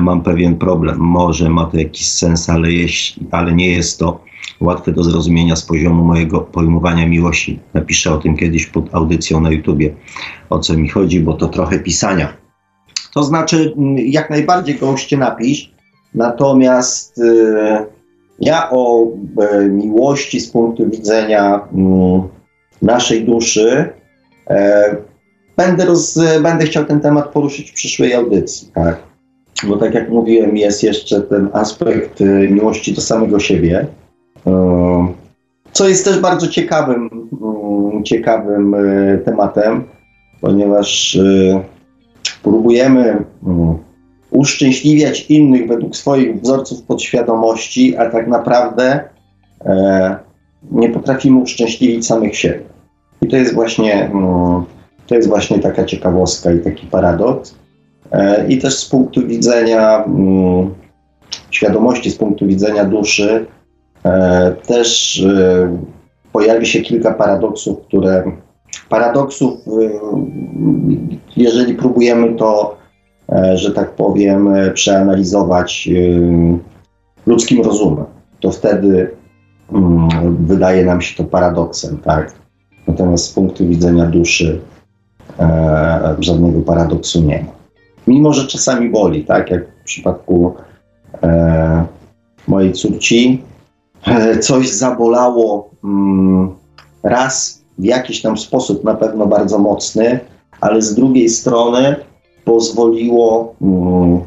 [0.00, 0.98] mam pewien problem.
[0.98, 4.20] Może ma to jakiś sens, ale, jeśli, ale nie jest to
[4.60, 7.60] łatwe do zrozumienia z poziomu mojego pojmowania miłości.
[7.74, 9.94] Napiszę o tym kiedyś pod audycją na YouTubie,
[10.50, 12.32] o co mi chodzi, bo to trochę pisania.
[13.14, 15.74] To znaczy, mm, jak najbardziej goście napisz,
[16.14, 17.86] natomiast yy,
[18.40, 19.06] ja o
[19.40, 22.22] e, miłości z punktu widzenia yy,
[22.82, 23.88] naszej duszy
[24.50, 24.96] e,
[25.56, 29.10] będę, roz, będę chciał ten temat poruszyć w przyszłej audycji, tak?
[29.68, 33.86] Bo tak jak mówiłem, jest jeszcze ten aspekt y, miłości do samego siebie,
[35.72, 39.84] co jest też bardzo ciekawym, mm, ciekawym e, tematem,
[40.40, 41.60] ponieważ e,
[42.42, 43.78] próbujemy mm,
[44.30, 49.00] uszczęśliwiać innych według swoich wzorców podświadomości, a tak naprawdę
[49.64, 50.16] e,
[50.70, 52.60] nie potrafimy uszczęśliwić samych siebie.
[53.22, 54.64] I to jest właśnie, mm,
[55.06, 57.54] to jest właśnie taka ciekawostka i taki paradoks.
[58.48, 60.04] I też z punktu widzenia
[61.50, 63.59] świadomości, z punktu widzenia duszy, E,
[64.66, 65.78] też e,
[66.32, 68.32] pojawi się kilka paradoksów, które
[68.88, 69.90] paradoksów, e,
[71.36, 72.80] jeżeli próbujemy to,
[73.54, 75.88] że tak powiem, przeanalizować
[77.26, 78.04] ludzkim rozumem,
[78.40, 79.10] to wtedy
[79.72, 80.08] mm,
[80.46, 82.34] wydaje nam się to paradoksem, tak?
[82.86, 84.60] Natomiast z punktu widzenia duszy
[86.18, 87.52] żadnego paradoksu nie ma.
[88.06, 89.50] Mimo, że czasami boli, tak?
[89.50, 90.54] Jak w przypadku
[92.48, 93.49] mojej córci, E,
[94.40, 96.54] coś zabolało mm,
[97.02, 100.20] raz w jakiś tam sposób, na pewno bardzo mocny,
[100.60, 101.96] ale z drugiej strony
[102.44, 104.20] pozwoliło mm,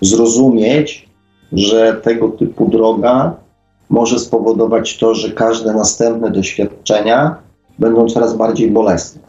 [0.00, 1.08] zrozumieć,
[1.52, 3.36] że tego typu droga
[3.90, 7.36] może spowodować to, że każde następne doświadczenia
[7.78, 9.22] będą coraz bardziej bolesne.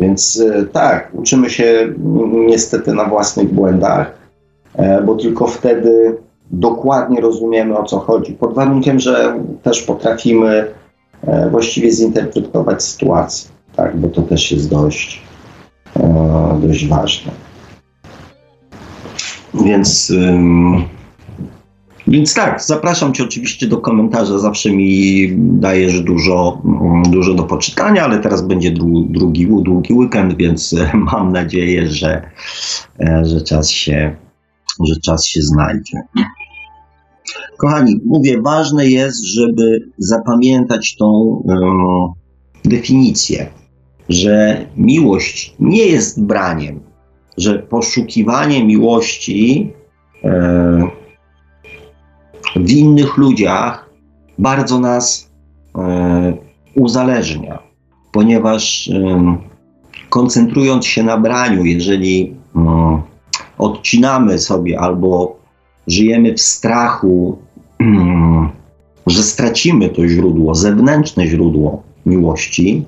[0.00, 1.94] Więc e, tak, uczymy się
[2.46, 4.18] niestety na własnych błędach,
[4.74, 6.16] e, bo tylko wtedy
[6.50, 10.66] dokładnie rozumiemy o co chodzi, pod warunkiem, że też potrafimy
[11.26, 15.22] e, właściwie zinterpretować sytuację, tak, bo to też jest dość,
[15.96, 17.32] e, dość ważne.
[19.64, 20.12] Więc,
[22.08, 24.38] więc tak, zapraszam Cię oczywiście do komentarza.
[24.38, 26.62] Zawsze mi dajesz dużo,
[27.10, 30.74] dużo do poczytania, ale teraz będzie drugi, długi weekend, więc
[31.12, 32.30] mam nadzieję, że,
[33.00, 34.16] e, że czas się,
[34.84, 36.00] że czas się znajdzie.
[37.56, 41.06] Kochani, mówię, ważne jest, żeby zapamiętać tą
[41.44, 42.12] um,
[42.64, 43.46] definicję,
[44.08, 46.80] że miłość nie jest braniem,
[47.36, 49.72] że poszukiwanie miłości
[50.24, 50.88] e,
[52.56, 53.90] w innych ludziach
[54.38, 55.30] bardzo nas
[55.78, 56.36] e,
[56.74, 57.58] uzależnia,
[58.12, 59.36] ponieważ e,
[60.10, 62.36] koncentrując się na braniu, jeżeli
[63.58, 65.37] odcinamy sobie albo
[65.88, 67.38] żyjemy w strachu,
[69.06, 72.84] że stracimy to źródło, zewnętrzne źródło miłości,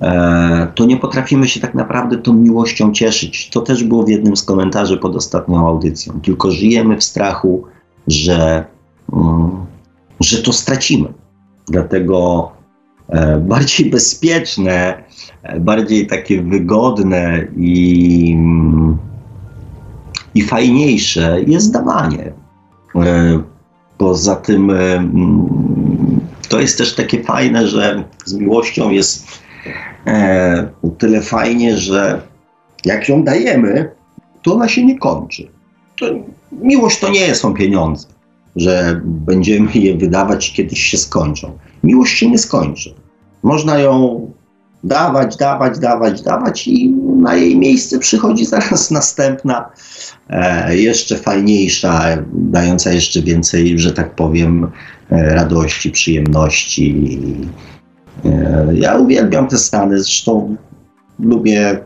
[0.00, 3.50] e, to nie potrafimy się tak naprawdę tą miłością cieszyć.
[3.50, 6.20] To też było w jednym z komentarzy pod ostatnią audycją.
[6.22, 7.64] Tylko żyjemy w strachu,
[8.06, 8.64] że,
[9.12, 9.50] mm,
[10.20, 11.08] że to stracimy.
[11.68, 12.50] Dlatego
[13.08, 15.04] e, bardziej bezpieczne,
[15.42, 18.36] e, bardziej takie wygodne i
[20.36, 22.32] i fajniejsze jest dawanie.
[22.94, 23.42] E,
[23.98, 29.26] poza tym e, mm, to jest też takie fajne, że z miłością jest
[30.06, 32.20] e, o tyle fajnie, że
[32.84, 33.90] jak ją dajemy,
[34.42, 35.48] to ona się nie kończy.
[35.98, 36.06] To,
[36.52, 38.08] miłość to nie są pieniądze,
[38.56, 41.58] że będziemy je wydawać, kiedyś się skończą.
[41.82, 42.94] Miłość się nie skończy.
[43.42, 44.30] Można ją
[44.84, 46.90] dawać, dawać, dawać, dawać i
[47.20, 49.70] na jej miejsce przychodzi zaraz następna,
[50.30, 54.70] e, jeszcze fajniejsza, dająca jeszcze więcej, że tak powiem,
[55.10, 57.14] e, radości, przyjemności.
[58.24, 60.56] E, ja uwielbiam te stany, zresztą
[61.18, 61.84] lubię,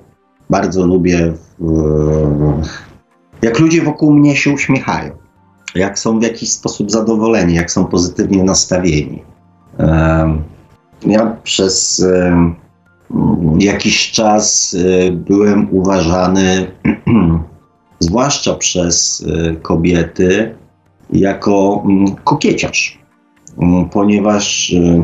[0.51, 1.33] bardzo lubię,
[3.43, 5.13] jak ludzie wokół mnie się uśmiechają,
[5.75, 9.23] jak są w jakiś sposób zadowoleni, jak są pozytywnie nastawieni.
[11.07, 12.05] Ja przez
[13.59, 16.71] jakiś czas y, byłem uważany,
[17.99, 20.55] zwłaszcza przez y, kobiety,
[21.13, 22.99] jako mm, kokieciarz,
[23.59, 25.03] mm, ponieważ y,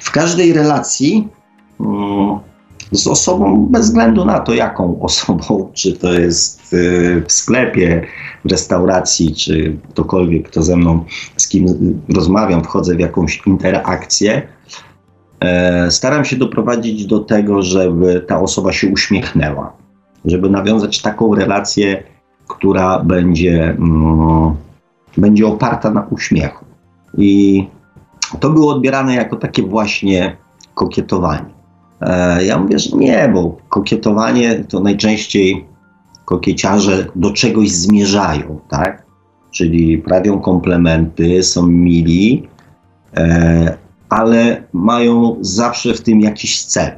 [0.00, 1.28] w każdej relacji
[1.80, 2.38] mm,
[2.92, 8.06] z osobą, bez względu na to, jaką osobą, czy to jest w sklepie,
[8.44, 11.04] w restauracji, czy ktokolwiek, kto ze mną,
[11.36, 11.66] z kim
[12.14, 14.42] rozmawiam, wchodzę w jakąś interakcję,
[15.88, 19.72] staram się doprowadzić do tego, żeby ta osoba się uśmiechnęła,
[20.24, 22.02] żeby nawiązać taką relację,
[22.48, 24.54] która będzie, mm,
[25.16, 26.64] będzie oparta na uśmiechu.
[27.18, 27.66] I
[28.40, 30.36] to było odbierane jako takie właśnie
[30.74, 31.52] kokietowanie.
[32.00, 35.66] E, ja mówię, że nie, bo kokietowanie to najczęściej
[36.24, 39.06] kokieciarze do czegoś zmierzają, tak?
[39.50, 42.48] Czyli prawią komplementy, są mili,
[43.16, 43.76] e,
[44.12, 46.90] ale mają zawsze w tym jakiś cel.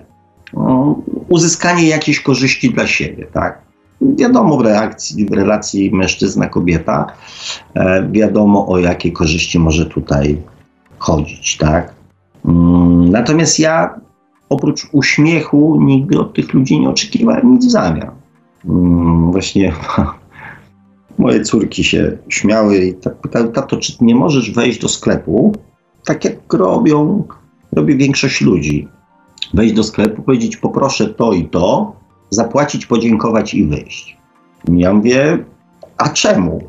[0.53, 3.63] No, uzyskanie jakiejś korzyści dla siebie, tak?
[4.01, 7.07] Wiadomo w, reakcji, w relacji mężczyzna-kobieta,
[7.75, 10.43] e, wiadomo o jakie korzyści może tutaj
[10.99, 11.95] chodzić, tak?
[12.45, 14.01] Mm, natomiast ja
[14.49, 18.11] oprócz uśmiechu nigdy od tych ludzi nie oczekiwałem nic w zamian.
[18.65, 19.73] Mm, właśnie
[21.19, 25.53] moje córki się śmiały i tak pytały, tato, czy nie możesz wejść do sklepu
[26.05, 27.25] tak jak robią,
[27.73, 28.89] robi większość ludzi.
[29.55, 31.97] Wejść do sklepu, powiedzieć poproszę to i to,
[32.31, 34.17] zapłacić, podziękować i wyjść.
[34.69, 35.45] Ja mówię,
[35.97, 36.63] a czemu?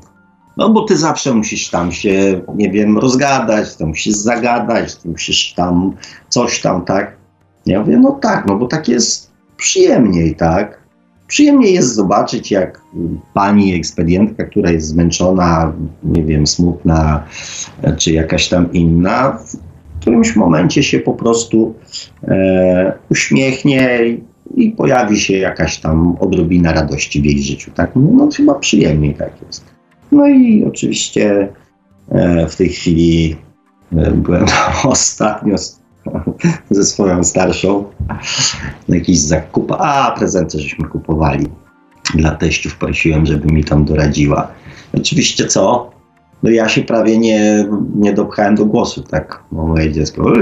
[0.58, 5.54] No bo ty zawsze musisz tam się, nie wiem, rozgadać, to musisz zagadać, to musisz
[5.54, 5.94] tam
[6.30, 7.18] coś tam, tak?
[7.66, 10.85] Ja mówię, no tak, no bo tak jest przyjemniej, tak?
[11.28, 12.82] Przyjemniej jest zobaczyć, jak
[13.34, 15.74] pani ekspedientka, która jest zmęczona,
[16.04, 17.24] nie wiem, smutna,
[17.98, 19.58] czy jakaś tam inna, w
[20.02, 21.76] którymś momencie się po prostu
[22.24, 24.00] e, uśmiechnie
[24.56, 27.72] i pojawi się jakaś tam odrobina radości w jej życiu.
[27.76, 27.92] Tak?
[27.96, 29.66] No, no chyba przyjemniej tak jest.
[30.12, 31.48] No i oczywiście
[32.10, 33.36] e, w tej chwili
[33.96, 34.46] e, byłem
[34.84, 35.56] ostatnio
[36.70, 37.84] ze swoją starszą
[38.88, 41.48] na jakiś zakup, a prezenty żeśmy kupowali.
[42.16, 44.48] Dla teściów prosiłem, żeby mi tam doradziła.
[44.94, 45.92] Oczywiście co?
[46.44, 50.34] No ja się prawie nie, nie dopchałem do głosu, tak, bo moje dziecko,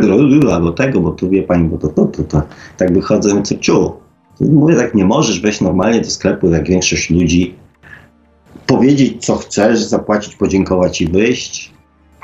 [0.54, 2.42] albo tego, bo tu wie pani, bo to, to, to, to.
[2.78, 3.94] tak wychodzę, co ciu.
[4.42, 7.56] Mówię, tak nie możesz wejść normalnie do sklepu, jak większość ludzi,
[8.66, 11.73] powiedzieć, co chcesz, zapłacić, podziękować i wyjść.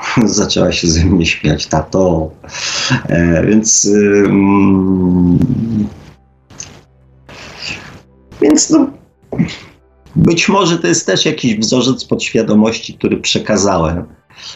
[0.24, 2.30] zaczęła się ze mnie śmiać, tato.
[3.08, 3.84] E, więc.
[3.84, 5.38] Y, mm,
[8.42, 8.90] więc no,
[10.16, 14.04] być może to jest też jakiś wzorzec podświadomości, który przekazałem.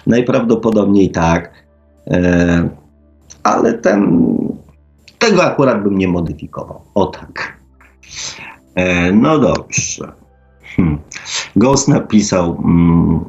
[0.07, 1.65] Najprawdopodobniej tak.
[2.07, 2.69] E,
[3.43, 4.29] ale ten,
[5.19, 6.81] tego akurat bym nie modyfikował.
[6.95, 7.59] O tak.
[8.75, 10.13] E, no dobrze.
[10.77, 10.99] Hmm.
[11.57, 12.63] Ghost napisał.
[12.65, 13.25] Mm,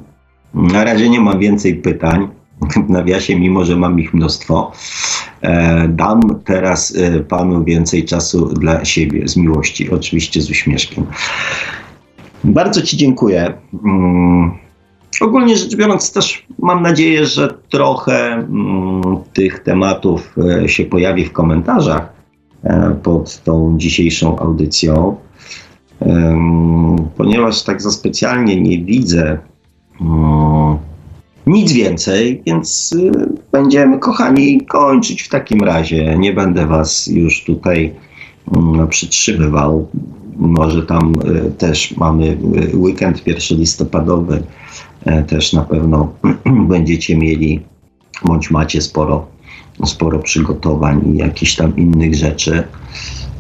[0.56, 2.28] na razie nie mam więcej pytań
[2.88, 4.72] w nawiasie, mimo że mam ich mnóstwo.
[5.42, 11.06] E, dam teraz e, panu więcej czasu dla siebie, z miłości, oczywiście z uśmieszkiem.
[12.44, 13.54] Bardzo ci dziękuję.
[13.86, 14.52] Mm,
[15.22, 19.02] ogólnie rzecz biorąc, też mam nadzieję, że trochę mm,
[19.34, 22.16] tych tematów e, się pojawi w komentarzach
[23.04, 25.16] pod tą dzisiejszą audycją,
[27.18, 29.38] ponieważ tak za specjalnie nie widzę
[31.48, 33.12] nic więcej, więc y,
[33.52, 36.18] będziemy, kochani, kończyć w takim razie.
[36.18, 37.94] Nie będę Was już tutaj
[38.84, 39.88] y, przytrzymywał.
[40.36, 41.14] Może tam
[41.48, 42.38] y, też mamy
[42.74, 44.44] y, weekend 1 listopadowy.
[45.06, 46.14] E, też na pewno
[46.70, 47.62] będziecie mieli,
[48.26, 49.26] bądź macie sporo,
[49.86, 52.64] sporo przygotowań i jakichś tam innych rzeczy.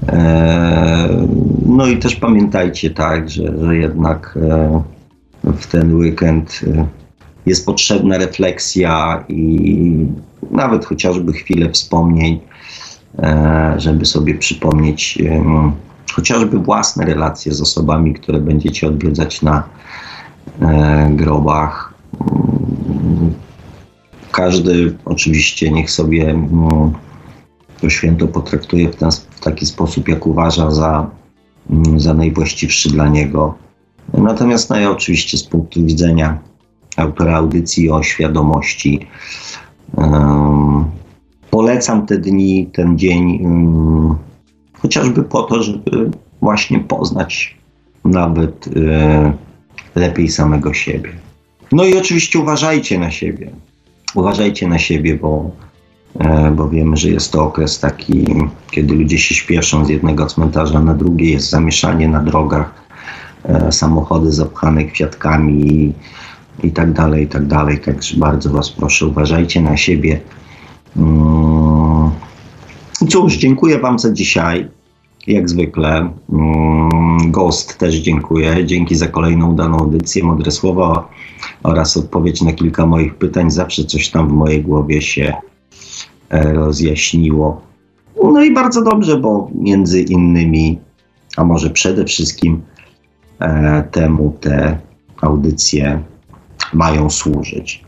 [0.07, 1.27] E,
[1.65, 4.81] no i też pamiętajcie, tak, że, że jednak e,
[5.53, 6.85] w ten weekend y,
[7.45, 10.07] jest potrzebna refleksja i
[10.51, 12.39] nawet chociażby chwilę wspomnień,
[13.19, 15.17] e, żeby sobie przypomnieć
[16.13, 19.63] chociażby własne relacje z osobami, które będziecie odwiedzać na
[20.61, 21.93] e, grobach.
[24.31, 26.35] Każdy oczywiście niech sobie
[27.81, 31.09] to święto potraktuje w, ten, w taki sposób, jak uważa za,
[31.69, 33.64] mm, za najwłaściwszy dla niego.
[34.17, 36.39] Natomiast no ja oczywiście z punktu widzenia
[36.97, 39.07] autora audycji o świadomości
[39.95, 40.85] um,
[41.51, 44.15] polecam te dni, ten dzień um,
[44.73, 46.11] chociażby po to, żeby
[46.41, 47.57] właśnie poznać
[48.05, 49.33] nawet e,
[49.95, 51.09] lepiej samego siebie.
[51.71, 53.51] No i oczywiście uważajcie na siebie.
[54.15, 55.51] Uważajcie na siebie, bo,
[56.19, 58.25] e, bo wiemy, że jest to okres taki,
[58.71, 62.84] kiedy ludzie się śpieszą z jednego cmentarza na drugie, jest zamieszanie na drogach,
[63.71, 65.93] samochody zapchane kwiatkami i,
[66.67, 67.79] i tak dalej, i tak dalej.
[67.79, 70.19] Także bardzo Was proszę, uważajcie na siebie.
[70.97, 72.11] Mm.
[73.09, 74.69] Cóż, dziękuję Wam za dzisiaj
[75.27, 76.09] jak zwykle.
[76.33, 78.65] Mm, Ghost też dziękuję.
[78.65, 81.09] Dzięki za kolejną udaną audycję, mądre słowa
[81.63, 83.51] oraz odpowiedź na kilka moich pytań.
[83.51, 85.33] Zawsze coś tam w mojej głowie się
[86.29, 87.61] e, rozjaśniło.
[88.23, 90.79] No i bardzo dobrze, bo między innymi,
[91.37, 92.74] a może przede wszystkim e,
[93.91, 94.77] temu te
[95.21, 96.03] audycje
[96.73, 97.85] mają służyć.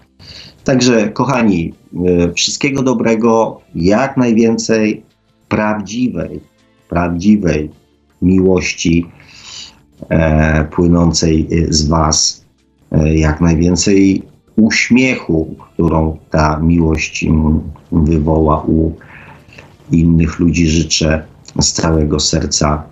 [0.64, 1.74] Także, kochani,
[2.06, 5.04] e, wszystkiego dobrego, jak najwięcej
[5.48, 6.40] prawdziwej
[6.90, 7.70] prawdziwej
[8.22, 9.06] miłości
[10.10, 12.46] e, płynącej z Was,
[12.92, 14.24] e, jak najwięcej
[14.56, 17.26] uśmiechu, którą ta miłość
[17.92, 18.92] wywoła u
[19.92, 20.68] innych ludzi.
[20.68, 21.26] Życzę
[21.62, 22.84] z całego serca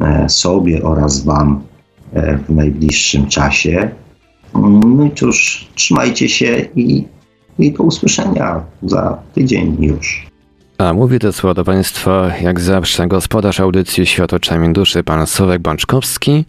[0.00, 1.69] e, sobie oraz Wam e,
[2.48, 3.90] w najbliższym czasie.
[4.54, 7.04] No i cóż, trzymajcie się i,
[7.58, 10.26] i do usłyszenia za tydzień już.
[10.78, 15.62] A mówi to słowo do Państwa, jak zawsze, gospodarz audycji Świat oczami duszy, pan Sławek
[15.62, 16.44] Bączkowski.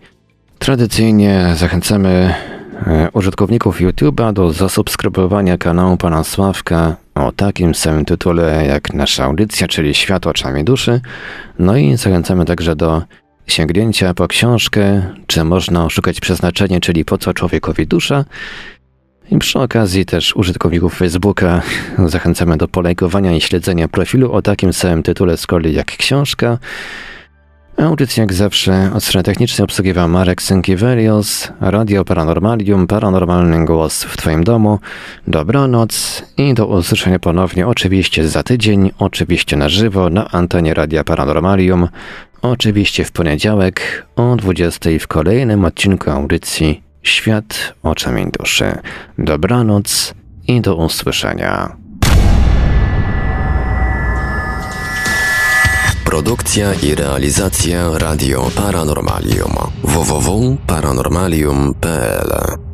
[0.60, 2.34] Tradycyjnie zachęcamy
[2.88, 9.68] e, użytkowników YouTube'a do zasubskrybowania kanału pana Sławka o takim samym tytule jak nasza audycja,
[9.68, 11.02] czyli Świat oczami duszy.
[11.60, 13.02] No i zachęcamy także do
[13.48, 18.26] sięgnięcia po książkę, czy można oszukać przeznaczenie, czyli po co człowiekowi dusza.
[19.32, 21.62] I przy okazji też użytkowników Facebooka
[22.06, 26.58] zachęcamy do polajkowania i śledzenia profilu o takim samym tytule z kolei jak książka.
[27.78, 34.44] Audycję jak zawsze od strony technicznej obsługiwał Marek Sękiewelios, Radio Paranormalium, paranormalny głos w Twoim
[34.44, 34.80] domu.
[35.28, 41.88] Dobranoc i do usłyszenia ponownie oczywiście za tydzień, oczywiście na żywo na antenie Radia Paranormalium,
[42.42, 48.78] oczywiście w poniedziałek o 20 w kolejnym odcinku audycji Świat oczami duszy.
[49.18, 50.14] Dobranoc
[50.48, 51.76] i do usłyszenia.
[56.06, 59.54] Produkcja i realizacja Radio Paranormalium
[59.84, 62.71] www.paranormalium.pl